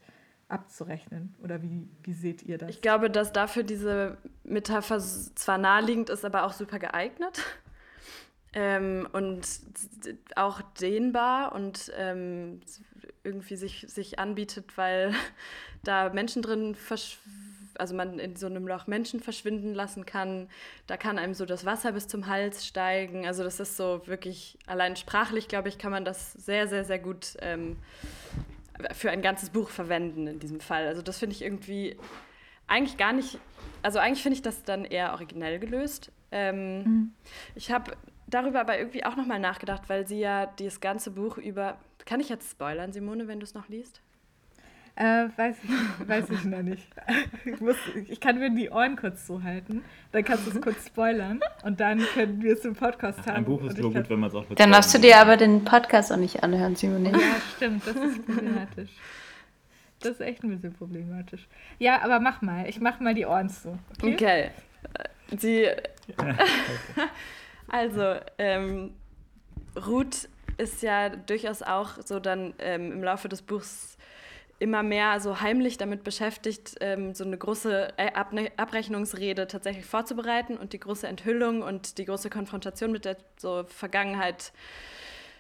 abzurechnen? 0.51 1.35
Oder 1.43 1.63
wie, 1.63 1.89
wie 2.03 2.13
seht 2.13 2.43
ihr 2.43 2.59
das? 2.59 2.71
Ich 2.71 2.83
glaube, 2.83 3.11
dass 3.11 3.33
dafür 3.33 3.63
diese 3.63 4.19
Metapher 4.45 5.01
zwar 5.01 5.59
naheliegend 5.59 6.11
ist, 6.11 6.25
aber 6.25 6.45
auch 6.45 6.53
super 6.53 6.79
geeignet. 6.79 7.41
Ähm, 8.53 9.09
und 9.13 9.47
auch 10.35 10.61
dehnbar 10.81 11.53
und 11.55 11.93
ähm, 11.97 12.61
irgendwie 13.23 13.57
sich, 13.57 13.85
sich 13.89 14.19
anbietet, 14.19 14.77
weil 14.77 15.15
da 15.85 16.11
Menschen 16.11 16.43
drin 16.43 16.75
also 17.79 17.95
man 17.95 18.19
in 18.19 18.37
so 18.37 18.47
einem 18.47 18.67
Loch 18.67 18.87
Menschen 18.87 19.21
verschwinden 19.21 19.75
lassen 19.75 20.05
kann. 20.05 20.49
Da 20.87 20.97
kann 20.97 21.19
einem 21.19 21.35
so 21.35 21.47
das 21.47 21.65
Wasser 21.65 21.93
bis 21.93 22.09
zum 22.09 22.27
Hals 22.27 22.67
steigen. 22.67 23.27
Also 23.27 23.43
das 23.43 23.59
ist 23.59 23.77
so 23.77 24.03
wirklich, 24.07 24.59
allein 24.67 24.97
sprachlich, 24.97 25.49
glaube 25.49 25.69
ich, 25.69 25.79
kann 25.79 25.91
man 25.91 26.05
das 26.05 26.33
sehr, 26.35 26.69
sehr, 26.69 26.85
sehr 26.85 26.99
gut 26.99 27.37
ähm, 27.41 27.77
für 28.93 29.11
ein 29.11 29.23
ganzes 29.23 29.51
Buch 29.51 29.71
verwenden 29.71 30.27
in 30.27 30.39
diesem 30.39 30.61
Fall. 30.61 30.87
Also 30.87 31.03
das 31.03 31.19
finde 31.19 31.35
ich 31.35 31.43
irgendwie 31.43 31.97
eigentlich 32.67 32.97
gar 32.97 33.13
nicht, 33.13 33.39
also 33.83 33.99
eigentlich 33.99 34.23
finde 34.23 34.37
ich 34.37 34.43
das 34.43 34.63
dann 34.63 34.85
eher 34.85 35.13
originell 35.13 35.59
gelöst. 35.59 36.13
Ähm, 36.31 36.83
mhm. 36.83 37.13
Ich 37.55 37.73
habe 37.73 37.93
darüber 38.31 38.61
aber 38.61 38.79
irgendwie 38.79 39.05
auch 39.05 39.17
nochmal 39.17 39.41
nachgedacht, 39.41 39.83
weil 39.89 40.07
sie 40.07 40.21
ja 40.21 40.47
das 40.59 40.81
ganze 40.81 41.11
Buch 41.11 41.39
über, 41.39 41.79
kann 42.07 42.21
ich 42.21 42.29
jetzt 42.29 42.51
spoilern, 42.51 42.93
Simone, 42.93 43.29
wenn 43.29 43.41
du 43.41 43.45
es 43.45 43.55
noch 43.55 43.69
liest? 43.69 44.01
Äh, 44.97 45.29
weiß, 45.35 45.57
ich, 45.63 46.09
weiß 46.09 46.31
ich 46.31 46.45
noch 46.45 46.63
nicht. 46.63 46.87
Ich, 47.45 47.61
muss, 47.61 47.77
ich 48.09 48.21
kann 48.21 48.39
mir 48.39 48.51
die 48.51 48.69
Ohren 48.71 48.97
kurz 48.97 49.27
zuhalten. 49.27 49.83
Dann 50.13 50.25
kannst 50.25 50.47
du 50.47 50.51
es 50.51 50.61
kurz 50.61 50.89
spoilern 50.89 51.41
und 51.63 51.81
dann 51.81 52.01
können 52.01 52.43
wir 52.43 52.53
es 52.53 52.65
im 52.65 52.75
Podcast 52.75 53.21
haben. 53.21 53.37
Ein 53.37 53.45
Buch 53.45 53.63
ist 53.63 53.79
nur 53.79 53.93
gut, 53.95 54.11
wenn 54.11 54.21
man 54.21 54.29
es 54.29 54.35
auch 54.35 54.45
Dann 54.57 54.73
darfst 54.73 54.93
du 54.93 54.99
dir 54.99 55.19
aber 55.19 55.37
den 55.37 55.65
Podcast 55.65 56.13
auch 56.13 56.19
nicht 56.19 56.43
anhören, 56.43 56.77
Simone. 56.77 57.13
Ja, 57.13 57.19
stimmt. 57.57 57.87
Das 57.87 57.97
ist 57.97 58.27
problematisch. 58.27 58.91
Das 60.01 60.13
ist 60.13 60.21
echt 60.21 60.43
ein 60.43 60.51
bisschen 60.51 60.75
problematisch. 60.75 61.47
Ja, 61.79 62.03
aber 62.03 62.21
mach 62.21 62.43
mal. 62.43 62.69
Ich 62.69 62.81
mach 62.81 63.01
mal 63.01 63.15
die 63.15 63.27
Ohren 63.27 63.49
zu. 63.49 63.79
Okay. 64.03 64.15
okay. 64.15 64.51
Sie. 65.39 65.67
also, 67.71 68.17
ähm, 68.39 68.95
Ruth 69.77 70.29
ist 70.59 70.83
ja 70.83 71.09
durchaus 71.09 71.63
auch 71.63 71.93
so 72.05 72.21
dann 72.21 72.55
ähm, 72.59 72.93
im 72.93 73.03
Laufe 73.03 73.29
des 73.29 73.43
Buchs 73.43 73.97
immer 74.59 74.83
mehr 74.83 75.19
so 75.21 75.41
heimlich 75.41 75.79
damit 75.79 76.05
beschäftigt, 76.05 76.77
ähm, 76.81 77.15
so 77.15 77.25
eine 77.25 77.39
große 77.39 77.95
äh, 77.97 78.13
Ab 78.13 78.35
Abrechnungsrede 78.59 79.47
tatsächlich 79.47 79.87
vorzubereiten 79.87 80.59
und 80.59 80.75
die 80.75 80.81
große 80.81 81.09
Enthüllung 81.09 81.63
und 81.63 81.97
die 81.97 82.05
große 82.05 82.29
Konfrontation 82.29 82.93
mit 82.93 83.07
der 83.07 83.17
so 83.39 83.65
Vergangenheit 83.65 84.53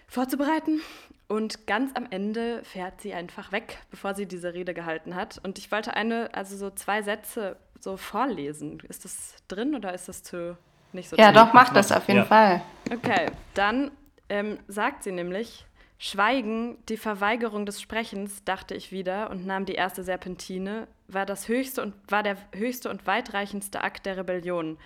vorzubereiten. 0.09 0.81
Und 1.29 1.66
ganz 1.66 1.93
am 1.95 2.07
Ende 2.11 2.64
fährt 2.64 3.03
sie 3.03 3.12
einfach 3.12 3.53
weg, 3.53 3.79
bevor 3.90 4.14
sie 4.14 4.27
diese 4.27 4.55
Rede 4.55 4.75
gehalten 4.75 5.14
hat. 5.14 5.38
Und 5.45 5.59
ich 5.59 5.71
wollte 5.71 5.95
eine, 5.95 6.35
also 6.35 6.57
so 6.57 6.71
zwei 6.71 7.03
Sätze 7.03 7.57
so 7.79 7.97
vorlesen. 7.97 8.81
Ist 8.88 9.05
das 9.05 9.37
drin 9.49 9.75
oder 9.75 9.93
ist 9.95 10.09
das 10.09 10.23
zu 10.23 10.57
nicht 10.92 11.09
so 11.09 11.16
Ja, 11.16 11.33
doch, 11.33 11.53
mach 11.53 11.72
das 11.72 11.92
auf 11.92 12.07
jeden 12.09 12.20
ja. 12.20 12.26
Fall. 12.26 12.62
Okay, 12.92 13.26
dann 13.55 13.90
ähm, 14.29 14.59
sagt 14.68 15.05
sie 15.05 15.12
nämlich, 15.12 15.66
Schweigen, 15.98 16.79
die 16.88 16.96
Verweigerung 16.96 17.66
des 17.66 17.81
Sprechens, 17.81 18.42
dachte 18.44 18.74
ich 18.74 18.90
wieder 18.90 19.29
und 19.29 19.44
nahm 19.44 19.66
die 19.66 19.74
erste 19.74 20.03
Serpentine, 20.03 20.88
war 21.09 21.26
das 21.26 21.46
höchste 21.46 21.83
und 21.83 21.94
war 22.09 22.22
der 22.22 22.37
höchste 22.55 22.88
und 22.88 23.07
weitreichendste 23.07 23.85
Akt 23.85 24.07
der 24.07 24.16
Rebellion. 24.16 24.79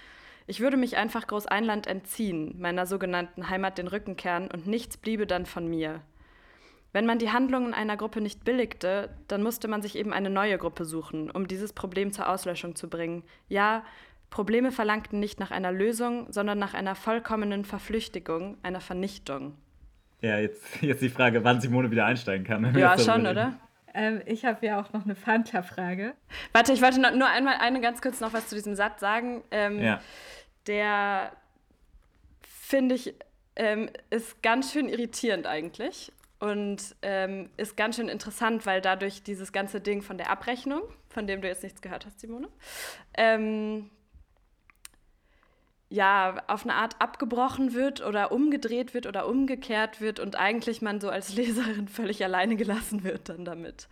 Ich 0.46 0.60
würde 0.60 0.76
mich 0.76 0.96
einfach 0.96 1.26
Großeinland 1.26 1.86
entziehen, 1.86 2.56
meiner 2.58 2.86
sogenannten 2.86 3.48
Heimat 3.48 3.78
den 3.78 3.86
Rücken 3.86 4.16
kehren 4.16 4.50
und 4.50 4.66
nichts 4.66 4.96
bliebe 4.96 5.26
dann 5.26 5.46
von 5.46 5.68
mir. 5.68 6.00
Wenn 6.92 7.06
man 7.06 7.18
die 7.18 7.30
Handlungen 7.30 7.74
einer 7.74 7.96
Gruppe 7.96 8.20
nicht 8.20 8.44
billigte, 8.44 9.10
dann 9.26 9.42
musste 9.42 9.68
man 9.68 9.82
sich 9.82 9.96
eben 9.96 10.12
eine 10.12 10.30
neue 10.30 10.58
Gruppe 10.58 10.84
suchen, 10.84 11.30
um 11.30 11.48
dieses 11.48 11.72
Problem 11.72 12.12
zur 12.12 12.28
Auslöschung 12.28 12.76
zu 12.76 12.88
bringen. 12.88 13.24
Ja, 13.48 13.84
Probleme 14.34 14.72
verlangten 14.72 15.20
nicht 15.20 15.38
nach 15.38 15.52
einer 15.52 15.70
Lösung, 15.70 16.26
sondern 16.32 16.58
nach 16.58 16.74
einer 16.74 16.96
vollkommenen 16.96 17.64
Verflüchtigung, 17.64 18.58
einer 18.64 18.80
Vernichtung. 18.80 19.56
Ja, 20.22 20.40
jetzt, 20.40 20.82
jetzt 20.82 21.02
die 21.02 21.08
Frage, 21.08 21.44
wann 21.44 21.60
Simone 21.60 21.92
wieder 21.92 22.04
einsteigen 22.04 22.44
kann. 22.44 22.76
Ja, 22.76 22.98
schon, 22.98 23.28
oder? 23.28 23.56
Ähm, 23.94 24.22
ich 24.26 24.44
habe 24.44 24.66
ja 24.66 24.80
auch 24.80 24.92
noch 24.92 25.04
eine 25.04 25.14
Fanta-Frage. 25.14 26.14
Warte, 26.50 26.72
ich 26.72 26.82
wollte 26.82 26.98
nur 27.16 27.28
einmal 27.28 27.58
eine 27.60 27.80
ganz 27.80 28.02
kurz 28.02 28.20
noch 28.20 28.32
was 28.32 28.48
zu 28.48 28.56
diesem 28.56 28.74
Satz 28.74 28.98
sagen. 28.98 29.44
Ähm, 29.52 29.80
ja. 29.80 30.00
Der 30.66 31.30
finde 32.42 32.96
ich 32.96 33.14
ähm, 33.54 33.88
ist 34.10 34.42
ganz 34.42 34.72
schön 34.72 34.88
irritierend 34.88 35.46
eigentlich 35.46 36.10
und 36.40 36.96
ähm, 37.02 37.50
ist 37.56 37.76
ganz 37.76 37.94
schön 37.94 38.08
interessant, 38.08 38.66
weil 38.66 38.80
dadurch 38.80 39.22
dieses 39.22 39.52
ganze 39.52 39.80
Ding 39.80 40.02
von 40.02 40.18
der 40.18 40.28
Abrechnung, 40.28 40.82
von 41.08 41.28
dem 41.28 41.40
du 41.40 41.46
jetzt 41.46 41.62
nichts 41.62 41.80
gehört 41.80 42.04
hast, 42.04 42.18
Simone, 42.18 42.48
ähm, 43.16 43.90
ja, 45.94 46.42
auf 46.48 46.64
eine 46.64 46.74
Art 46.74 47.00
abgebrochen 47.00 47.72
wird 47.72 48.04
oder 48.04 48.32
umgedreht 48.32 48.94
wird 48.94 49.06
oder 49.06 49.28
umgekehrt 49.28 50.00
wird 50.00 50.18
und 50.18 50.36
eigentlich 50.36 50.82
man 50.82 51.00
so 51.00 51.08
als 51.08 51.34
Leserin 51.36 51.86
völlig 51.86 52.24
alleine 52.24 52.56
gelassen 52.56 53.04
wird 53.04 53.28
dann 53.28 53.44
damit. 53.44 53.88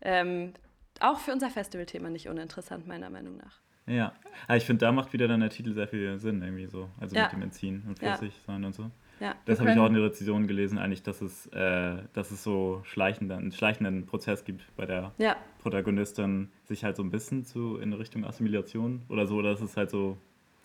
Ähm, 0.00 0.52
auch 1.00 1.18
für 1.18 1.32
unser 1.32 1.50
Festivalthema 1.50 2.10
nicht 2.10 2.28
uninteressant, 2.28 2.86
meiner 2.86 3.10
Meinung 3.10 3.36
nach. 3.36 3.58
Ja, 3.86 4.12
aber 4.46 4.56
ich 4.56 4.64
finde, 4.64 4.86
da 4.86 4.92
macht 4.92 5.12
wieder 5.12 5.26
dann 5.26 5.40
der 5.40 5.50
Titel 5.50 5.72
sehr 5.72 5.88
viel 5.88 6.16
Sinn, 6.20 6.42
irgendwie 6.42 6.66
so. 6.66 6.88
Also 7.00 7.16
ja. 7.16 7.24
mit 7.24 7.32
dem 7.32 7.42
Entziehen 7.42 7.82
und 7.88 7.98
flüssig 7.98 8.32
ja. 8.36 8.52
sein 8.52 8.64
und 8.64 8.74
so. 8.76 8.90
Ja. 9.18 9.34
Das 9.44 9.58
habe 9.58 9.72
ich 9.72 9.78
auch 9.78 9.86
in 9.86 9.94
der 9.94 10.04
Rezension 10.04 10.46
gelesen, 10.46 10.78
eigentlich, 10.78 11.02
dass 11.02 11.22
es, 11.22 11.46
äh, 11.48 11.96
dass 12.12 12.30
es 12.30 12.44
so 12.44 12.82
schleichenden, 12.84 13.36
einen 13.36 13.52
schleichenden 13.52 14.06
Prozess 14.06 14.44
gibt 14.44 14.62
bei 14.76 14.86
der 14.86 15.12
ja. 15.18 15.36
Protagonistin, 15.60 16.50
sich 16.64 16.84
halt 16.84 16.96
so 16.96 17.02
ein 17.02 17.10
bisschen 17.10 17.44
zu 17.44 17.78
in 17.78 17.92
Richtung 17.92 18.24
Assimilation 18.24 19.02
oder 19.08 19.26
so, 19.26 19.42
dass 19.42 19.60
es 19.60 19.76
halt 19.76 19.90
so 19.90 20.16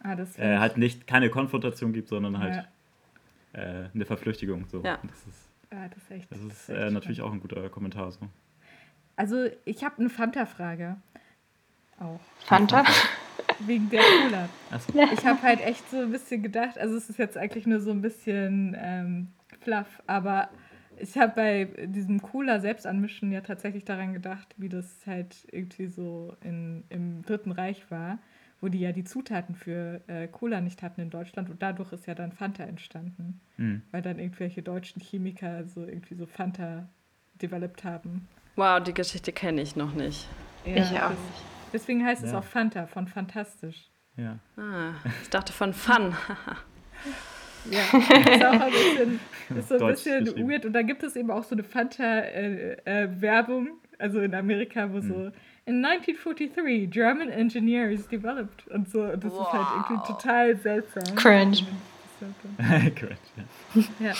Ah, 0.04 0.16
äh, 0.38 0.58
halt 0.58 0.78
nicht 0.78 1.08
keine 1.08 1.30
Konfrontation 1.30 1.92
gibt, 1.94 2.10
sondern 2.10 2.40
halt 2.40 2.68
ja. 3.54 3.62
äh, 3.62 3.90
eine 3.94 4.06
Verflüchtigung. 4.06 4.66
So. 4.68 4.82
Ja. 4.84 5.00
Das 5.04 5.28
ist, 5.28 5.50
ja, 5.72 5.88
das 5.88 5.98
ist, 5.98 6.12
echt, 6.12 6.32
das 6.32 6.40
ist, 6.40 6.50
das 6.50 6.70
ist 6.70 6.70
äh, 6.70 6.92
natürlich 6.92 7.22
auch 7.22 7.32
ein 7.32 7.40
guter 7.40 7.68
Kommentar. 7.70 8.12
So. 8.12 8.28
Also 9.16 9.48
ich 9.66 9.84
habe 9.84 9.98
eine 9.98 10.10
Fanta-Frage. 10.10 10.98
Auch. 12.00 12.20
Fanta? 12.40 12.84
Wegen 13.60 13.90
der 13.90 14.04
Cola. 14.04 14.50
So. 14.80 15.02
Ich 15.14 15.26
habe 15.26 15.42
halt 15.42 15.62
echt 15.62 15.90
so 15.90 15.98
ein 15.98 16.12
bisschen 16.12 16.44
gedacht, 16.44 16.78
also 16.78 16.96
es 16.96 17.10
ist 17.10 17.18
jetzt 17.18 17.38
eigentlich 17.38 17.66
nur 17.66 17.80
so 17.80 17.90
ein 17.92 18.02
bisschen 18.02 18.76
ähm, 18.80 19.30
fluff, 19.62 20.02
aber 20.06 20.50
ich 21.00 21.18
habe 21.18 21.34
bei 21.36 21.86
diesem 21.88 22.22
Cola 22.22 22.60
selbst 22.60 22.86
anmischen 22.86 23.32
ja 23.32 23.42
tatsächlich 23.42 23.84
daran 23.86 24.14
gedacht, 24.14 24.54
wie 24.58 24.70
das 24.70 25.06
halt 25.08 25.48
irgendwie 25.52 25.88
so 25.88 26.36
in, 26.44 26.84
im 26.90 27.24
Dritten 27.24 27.52
Reich 27.52 27.90
war 27.90 28.20
wo 28.62 28.70
die 28.70 28.80
ja 28.80 28.92
die 28.92 29.04
Zutaten 29.04 29.56
für 29.56 30.02
äh, 30.08 30.28
Cola 30.28 30.62
nicht 30.62 30.82
hatten 30.82 31.02
in 31.02 31.10
Deutschland 31.10 31.50
und 31.50 31.62
dadurch 31.62 31.92
ist 31.94 32.08
ja 32.08 32.16
dann 32.16 32.32
Fanta 32.32 32.64
entstanden. 32.64 33.40
Mhm. 33.58 33.82
Weil 33.92 34.02
dann 34.02 34.20
irgendwelche 34.20 34.62
deutschen 34.62 35.02
Chemiker 35.02 35.66
so 35.66 35.86
irgendwie 35.86 36.16
so 36.16 36.26
Fanta 36.26 36.88
developed 37.42 37.84
haben. 37.84 38.28
Wow, 38.56 38.82
die 38.82 38.94
Geschichte 38.94 39.32
kenne 39.32 39.62
ich 39.62 39.76
noch 39.76 39.94
nicht. 39.94 40.28
Ja, 40.66 40.78
ich 40.78 40.92
auch 41.00 41.10
nicht. 41.10 41.44
Deswegen 41.74 42.04
heißt 42.04 42.24
ja. 42.24 42.30
es 42.30 42.34
auch 42.34 42.44
Fanta, 42.44 42.88
von 42.88 43.08
fantastisch. 43.08 43.90
Ja. 44.16 44.40
Ah, 44.58 44.94
ich 45.22 45.30
dachte 45.30 45.54
von 45.54 45.74
Fun. 45.74 46.16
ja, 47.70 47.82
ist 47.82 48.46
auch 48.46 48.62
ein 48.62 48.72
bisschen, 48.72 49.20
ist 49.58 49.70
so 49.70 49.78
ein 49.78 49.88
bisschen 49.88 50.50
weird. 50.50 50.66
Und 50.66 50.74
da 50.74 50.82
gibt 50.82 51.04
es 51.04 51.16
eben 51.16 51.30
auch 51.30 51.44
so 51.44 51.54
eine 51.54 51.64
Fanta-Werbung, 51.64 53.68
äh, 53.68 53.70
äh, 53.70 53.74
also 54.00 54.22
in 54.22 54.34
Amerika, 54.34 54.92
wo 54.92 54.98
mhm. 54.98 55.08
so 55.08 55.32
in 55.68 55.84
1943 55.84 56.90
German 56.90 57.30
engineers 57.30 58.08
developed 58.08 58.68
und 58.70 58.90
so. 58.90 59.06
Das 59.06 59.32
wow. 59.32 59.42
ist 59.42 59.54
halt 59.54 59.68
irgendwie 59.76 60.08
total 60.08 60.56
seltsam. 60.58 61.16
Cringe. 61.16 61.58
Cringe, 62.96 63.18
ja. 64.00 64.08
ja. 64.08 64.14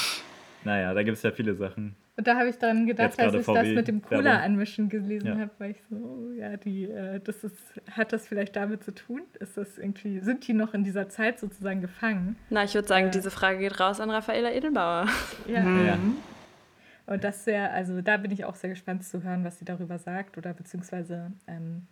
Naja, 0.64 0.94
da 0.94 1.04
gibt 1.04 1.18
es 1.18 1.24
ja 1.24 1.32
viele 1.32 1.56
Sachen. 1.56 1.96
Und 2.18 2.28
da 2.28 2.36
habe 2.36 2.50
ich 2.50 2.58
dann 2.58 2.88
gedacht, 2.88 3.18
als 3.20 3.34
ich 3.34 3.46
VW 3.46 3.54
das 3.54 3.68
mit 3.70 3.88
dem 3.88 4.02
Cola-Anmischen 4.02 4.90
gelesen 4.90 5.28
ja. 5.28 5.38
habe, 5.38 5.52
war 5.60 5.68
ich 5.68 5.78
so, 5.90 5.96
oh, 5.96 6.32
ja, 6.32 6.58
die, 6.58 6.86
äh, 6.86 7.22
das 7.24 7.44
ist, 7.44 7.56
hat 7.92 8.12
das 8.12 8.28
vielleicht 8.28 8.56
damit 8.56 8.84
zu 8.84 8.94
tun? 8.94 9.22
Ist 9.40 9.56
das 9.56 9.78
irgendwie, 9.78 10.20
sind 10.20 10.48
die 10.48 10.54
noch 10.54 10.74
in 10.74 10.84
dieser 10.84 11.10
Zeit 11.10 11.40
sozusagen 11.40 11.80
gefangen? 11.80 12.36
Na, 12.50 12.64
ich 12.64 12.74
würde 12.74 12.88
sagen, 12.88 13.08
äh, 13.08 13.12
diese 13.12 13.30
Frage 13.30 13.60
geht 13.60 13.80
raus 13.80 14.02
an 14.02 14.10
Raffaela 14.10 14.52
Edelbauer. 14.52 15.08
Ja. 15.48 15.62
Mhm. 15.62 15.86
ja. 15.86 15.98
Und 17.08 17.24
das 17.24 17.46
wäre, 17.46 17.72
also 17.72 18.02
da 18.02 18.18
bin 18.18 18.32
ich 18.32 18.44
auch 18.46 18.56
sehr 18.56 18.70
gespannt 18.70 19.04
zu 19.06 19.24
hören, 19.24 19.44
was 19.46 19.58
sie 19.60 19.66
darüber 19.66 19.98
sagt 19.98 20.38
oder 20.38 20.54
beziehungsweise 20.54 21.32
ähm, 21.48 21.88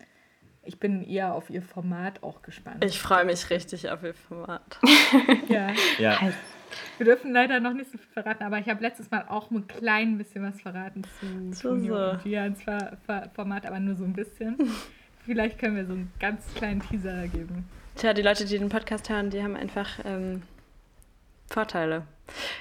ich 0.65 0.79
bin 0.79 1.03
eher 1.03 1.33
auf 1.33 1.49
ihr 1.49 1.61
Format 1.61 2.21
auch 2.21 2.41
gespannt. 2.41 2.83
Ich 2.83 2.99
freue 2.99 3.23
mich 3.23 3.49
richtig 3.49 3.89
auf 3.89 4.03
ihr 4.03 4.13
Format. 4.13 4.79
ja. 5.47 5.71
Ja, 5.99 6.19
Wir 6.97 7.05
dürfen 7.05 7.31
leider 7.31 7.61
noch 7.61 7.73
nicht 7.73 7.91
so 7.91 7.97
viel 7.97 8.11
verraten, 8.11 8.43
aber 8.43 8.59
ich 8.59 8.67
habe 8.67 8.81
letztes 8.81 9.09
Mal 9.09 9.25
auch 9.29 9.51
ein 9.51 9.67
klein 9.67 10.17
bisschen 10.17 10.43
was 10.43 10.59
verraten 10.59 11.03
zu 11.53 11.61
Tonio 11.61 11.95
so. 11.95 12.11
und 12.11 12.23
Gians 12.23 12.61
Ver 12.61 12.97
Ver 13.05 13.29
Format, 13.33 13.65
aber 13.65 13.79
nur 13.79 13.95
so 13.95 14.03
ein 14.03 14.13
bisschen. 14.13 14.57
Vielleicht 15.25 15.59
können 15.59 15.77
wir 15.77 15.85
so 15.85 15.93
einen 15.93 16.11
ganz 16.19 16.53
kleinen 16.55 16.81
Teaser 16.81 17.27
geben. 17.27 17.65
Tja, 17.95 18.13
die 18.13 18.21
Leute, 18.21 18.45
die 18.45 18.59
den 18.59 18.69
Podcast 18.69 19.09
hören, 19.09 19.29
die 19.29 19.41
haben 19.41 19.55
einfach 19.55 19.99
ähm, 20.03 20.41
Vorteile. 21.49 22.03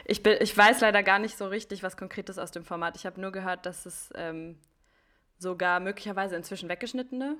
Ich, 0.05 0.23
bin, 0.23 0.37
ich 0.41 0.57
weiß 0.57 0.81
leider 0.81 1.03
gar 1.03 1.19
nicht 1.19 1.37
so 1.37 1.47
richtig, 1.47 1.83
was 1.83 1.97
Konkretes 1.97 2.39
aus 2.39 2.51
dem 2.51 2.65
Format. 2.65 2.97
Ich 2.97 3.07
habe 3.07 3.21
nur 3.21 3.33
gehört, 3.33 3.67
dass 3.67 3.87
es 3.87 4.11
ähm, 4.17 4.59
sogar 5.39 5.81
möglicherweise 5.81 6.37
inzwischen 6.37 6.69
weggeschnittene, 6.69 7.37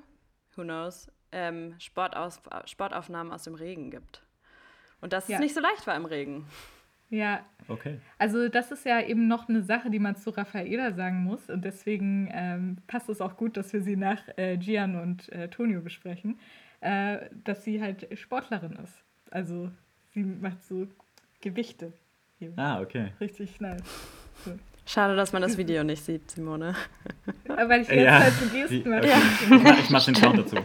who 0.55 0.63
knows, 0.63 1.09
ähm, 1.31 1.75
Sportaus 1.79 2.41
Sportaufnahmen 2.65 3.31
aus 3.33 3.43
dem 3.43 3.55
Regen 3.55 3.91
gibt. 3.91 4.21
Und 5.01 5.13
dass 5.13 5.27
Ja. 5.27 5.35
es 5.35 5.41
nicht 5.41 5.53
so 5.53 5.61
leicht 5.61 5.85
war 5.87 5.95
im 5.95 6.05
Regen. 6.05 6.45
Ja, 7.11 7.45
okay. 7.67 7.99
also 8.17 8.49
das 8.49 8.71
ist 8.71 8.83
ja 8.83 8.99
eben 8.99 9.27
noch 9.27 9.47
eine 9.47 9.61
Sache, 9.61 9.91
die 9.91 9.99
man 9.99 10.15
zu 10.15 10.31
Raffaela 10.31 10.91
sagen 10.93 11.23
muss. 11.23 11.49
Und 11.49 11.63
deswegen 11.63 12.29
ähm, 12.33 12.77
passt 12.87 13.09
es 13.09 13.21
auch 13.21 13.37
gut, 13.37 13.57
dass 13.57 13.71
wir 13.73 13.81
sie 13.81 13.95
nach 13.95 14.21
äh, 14.37 14.57
Gian 14.57 14.99
und 14.99 15.31
äh, 15.31 15.47
Tonio 15.49 15.81
besprechen, 15.81 16.39
äh, 16.81 17.29
dass 17.43 17.63
sie 17.63 17.79
halt 17.81 18.07
Sportlerin 18.17 18.73
ist. 18.83 19.03
Also 19.29 19.69
sie 20.13 20.23
macht 20.23 20.63
so 20.63 20.87
Gewichte. 21.41 21.93
Hier. 22.39 22.53
Ah, 22.57 22.81
okay. 22.81 23.13
Richtig 23.19 23.59
nice. 23.61 23.81
Schade, 24.85 25.15
dass 25.15 25.31
man 25.33 25.41
das 25.41 25.57
Video 25.57 25.83
nicht 25.83 26.03
sieht, 26.03 26.29
Simone. 26.31 26.75
Aber 27.49 27.69
weil 27.69 27.81
ich 27.81 27.87
jetzt 27.87 28.03
Ja. 28.03 28.19
halt 28.19 28.33
so 28.33 28.45
Gesten 28.49 28.89
mache. 28.89 28.99
okay. 28.99 29.11
Ich 29.41 29.49
mach, 29.63 29.79
ich 29.79 29.89
mach 29.89 30.05
den 30.05 30.15
Sound 30.15 30.37
dazu. 30.39 30.57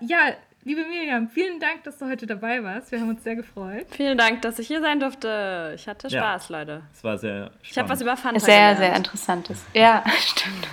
Ja, 0.00 0.18
liebe 0.64 0.84
Miriam, 0.86 1.28
vielen 1.28 1.60
Dank, 1.60 1.82
dass 1.84 1.98
du 1.98 2.06
heute 2.06 2.26
dabei 2.26 2.62
warst. 2.64 2.90
Wir 2.90 3.00
haben 3.00 3.10
uns 3.10 3.22
sehr 3.22 3.36
gefreut. 3.36 3.86
Vielen 3.90 4.16
Dank, 4.16 4.40
dass 4.42 4.58
ich 4.58 4.66
hier 4.66 4.80
sein 4.80 4.98
durfte. 5.00 5.72
Ich 5.74 5.86
hatte 5.88 6.08
Ja. 6.08 6.20
Spaß, 6.20 6.48
Leute. 6.50 6.82
Es 6.94 7.04
war 7.04 7.18
sehr 7.18 7.46
spannend. 7.46 7.60
Ich 7.70 7.78
habe 7.78 7.88
was 7.90 8.00
über 8.00 8.16
Fanta 8.16 8.40
Sehr, 8.40 8.54
gelernt. 8.74 8.78
sehr 8.78 8.96
interessantes. 8.96 9.64
Ja, 9.74 10.02
stimmt. 10.18 10.68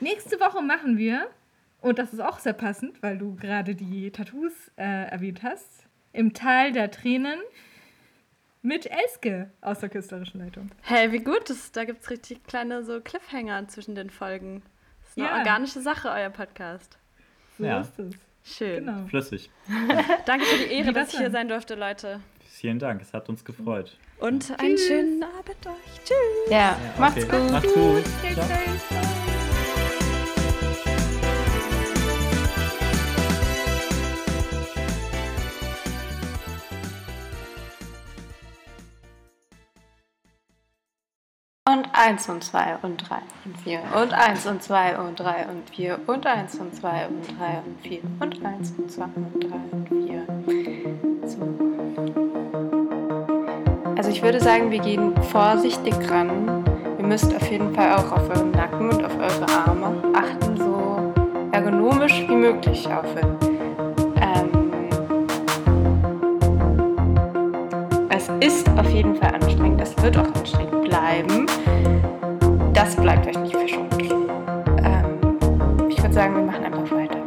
Nächste 0.00 0.38
Woche 0.40 0.62
machen 0.62 0.96
wir, 0.96 1.26
und 1.80 1.98
das 1.98 2.12
ist 2.12 2.20
auch 2.20 2.38
sehr 2.38 2.52
passend, 2.54 3.02
weil 3.02 3.18
du 3.18 3.34
gerade 3.36 3.74
die 3.74 4.10
Tattoos 4.12 4.52
äh, 4.76 5.10
erwähnt 5.10 5.42
hast, 5.42 5.84
im 6.12 6.32
Tal 6.32 6.72
der 6.72 6.90
Tränen 6.90 7.38
mit 8.68 8.86
Elske 8.86 9.50
aus 9.62 9.80
der 9.80 9.88
künstlerischen 9.88 10.40
Leitung. 10.40 10.70
Hey, 10.82 11.10
wie 11.10 11.18
gut. 11.18 11.48
Das, 11.48 11.72
da 11.72 11.84
gibt 11.84 12.02
es 12.02 12.10
richtig 12.10 12.44
kleine 12.44 12.84
so 12.84 13.00
Cliffhanger 13.00 13.66
zwischen 13.68 13.94
den 13.94 14.10
Folgen. 14.10 14.62
Das 15.00 15.10
ist 15.10 15.18
eine 15.18 15.26
Ja. 15.28 15.38
organische 15.38 15.80
Sache, 15.80 16.08
euer 16.10 16.30
Podcast. 16.30 16.98
So 17.56 17.64
Ja. 17.64 17.80
ist 17.80 17.98
es. 17.98 18.14
Schön. 18.44 18.86
Genau. 18.86 19.06
Flüssig. 19.08 19.50
Danke 20.26 20.44
für 20.46 20.58
die 20.66 20.72
Ehre, 20.72 20.92
dass 20.92 21.06
das 21.06 21.14
ich 21.14 21.20
hier 21.20 21.30
sein 21.30 21.48
durfte, 21.48 21.74
Leute. 21.74 22.20
Vielen 22.46 22.78
Dank, 22.78 23.00
es 23.02 23.12
hat 23.12 23.28
uns 23.28 23.44
gefreut. 23.44 23.96
Und 24.20 24.52
einen 24.60 24.76
schönen 24.78 25.22
Abend 25.22 25.66
euch. 25.66 26.04
Tschüss. 26.04 26.50
Ja, 26.50 26.76
macht's 26.98 27.24
okay. 27.24 27.38
gut. 27.40 27.50
Macht's 27.52 27.72
gut. 27.74 28.04
Stay 28.20 28.34
Ciao. 28.34 28.97
Safe. 42.08 42.08
Und 42.08 42.08
eins 42.08 42.28
und 42.28 42.44
zwei 42.44 42.76
und 42.76 42.96
drei 43.02 43.22
und 43.44 43.58
vier 43.68 43.90
und 43.96 44.14
eins 44.14 44.46
und 44.46 44.62
zwei 44.62 44.96
und 44.96 45.18
drei 45.18 45.46
und 45.48 45.68
vier 45.70 45.98
und 46.06 46.26
eins 46.32 46.58
und 46.58 46.74
zwei 46.74 47.06
und 47.06 47.28
drei 47.38 47.60
und 47.64 47.80
vier 47.82 48.00
und 48.20 48.44
eins 48.44 48.74
und 48.78 48.90
zwei 48.90 49.04
und 49.14 49.44
drei 49.44 49.60
und 49.72 49.88
vier. 49.88 50.22
So. 51.26 51.58
Also 53.96 54.10
ich 54.10 54.22
würde 54.22 54.40
sagen, 54.40 54.70
wir 54.70 54.78
gehen 54.78 55.12
vorsichtig 55.24 55.94
ran. 56.08 56.64
Ihr 56.98 57.04
müsst 57.06 57.34
auf 57.34 57.50
jeden 57.50 57.74
Fall 57.74 57.92
auch 57.92 58.12
auf 58.12 58.30
euren 58.30 58.52
Nacken 58.52 58.90
und 58.90 59.04
auf 59.04 59.16
eure 59.18 59.46
Arme 59.66 60.02
achten, 60.14 60.56
so 60.56 61.12
ergonomisch 61.52 62.24
wie 62.28 62.36
möglich 62.36 62.86
aufhören. 62.86 63.36
Ähm, 64.20 64.48
es 68.08 68.28
ist 68.40 68.68
auf 68.78 68.88
jeden 68.88 69.16
Fall 69.16 69.34
anstrengend, 69.34 69.80
es 69.80 70.00
wird 70.02 70.16
auch 70.16 70.34
anstrengend 70.34 70.84
bleiben. 70.84 71.47
Das 72.88 72.96
bleibt 72.96 73.26
euch 73.26 73.38
nicht 73.38 73.54
verschont. 73.54 73.92
Ähm, 74.00 75.18
ich 75.90 76.02
würde 76.02 76.14
sagen, 76.14 76.36
wir 76.36 76.42
machen 76.42 76.64
einfach 76.64 76.90
weiter. 76.90 77.18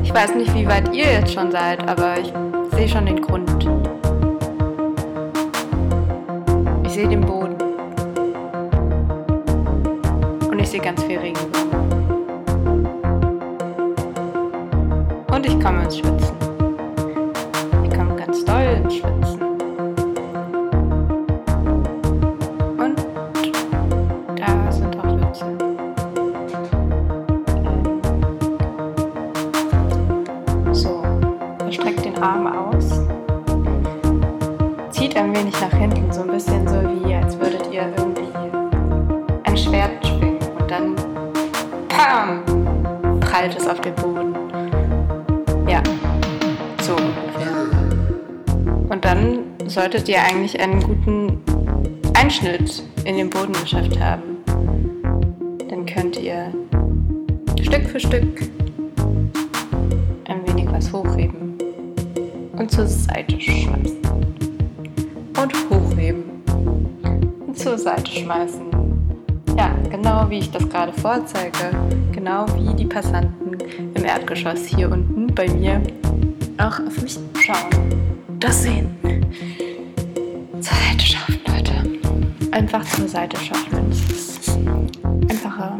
Ich 0.00 0.14
weiß 0.14 0.36
nicht, 0.36 0.54
wie 0.54 0.64
weit 0.68 0.94
ihr 0.94 1.10
jetzt 1.10 1.32
schon 1.32 1.50
seid, 1.50 1.88
aber 1.88 2.20
ich 2.20 2.32
sehe 2.76 2.88
schon 2.88 3.06
den 3.06 3.20
Grund. 3.20 3.68
Ich 6.84 6.92
sehe 6.92 7.08
den 7.08 7.22
Boden. 7.22 7.56
Und 10.48 10.58
ich 10.60 10.68
sehe 10.68 10.80
ganz 10.80 11.02
viel 11.02 11.18
Regenwürmer. 11.18 11.80
Und 15.34 15.46
ich 15.46 15.58
komme 15.58 15.82
ins 15.82 15.98
Schwitzen. 15.98 16.13
Solltet 50.04 50.08
ihr 50.08 50.22
eigentlich 50.22 50.60
einen 50.60 50.82
guten 50.82 51.40
Einschnitt 52.14 52.82
in 53.04 53.16
den 53.16 53.30
Boden 53.30 53.54
geschafft 53.54 53.98
haben. 53.98 54.36
Dann 55.70 55.86
könnt 55.86 56.18
ihr 56.18 56.52
Stück 57.62 57.88
für 57.88 58.00
Stück 58.00 58.42
ein 60.26 60.46
wenig 60.46 60.66
was 60.70 60.92
hochheben 60.92 61.54
und 62.52 62.70
zur 62.70 62.86
Seite 62.86 63.40
schmeißen. 63.40 63.96
Und 65.42 65.70
hochheben 65.70 66.24
und 67.46 67.58
zur 67.58 67.78
Seite 67.78 68.10
schmeißen. 68.10 68.66
Ja, 69.56 69.74
genau 69.90 70.28
wie 70.28 70.40
ich 70.40 70.50
das 70.50 70.68
gerade 70.68 70.92
vorzeige. 70.92 71.70
Genau 72.12 72.44
wie 72.56 72.74
die 72.74 72.86
Passanten 72.86 73.56
im 73.94 74.04
Erdgeschoss 74.04 74.66
hier 74.66 74.90
unten 74.90 75.34
bei 75.34 75.48
mir 75.48 75.80
auch 76.58 76.78
auf 76.86 77.00
mich 77.00 77.18
schauen. 77.40 77.70
Das 78.38 78.64
sehen. 78.64 79.03
Einfach 82.54 82.84
zur 82.84 83.08
Seite 83.08 83.36
schauen. 83.36 83.90
Es 83.90 84.38
ist 84.38 84.56
einfacher 85.28 85.76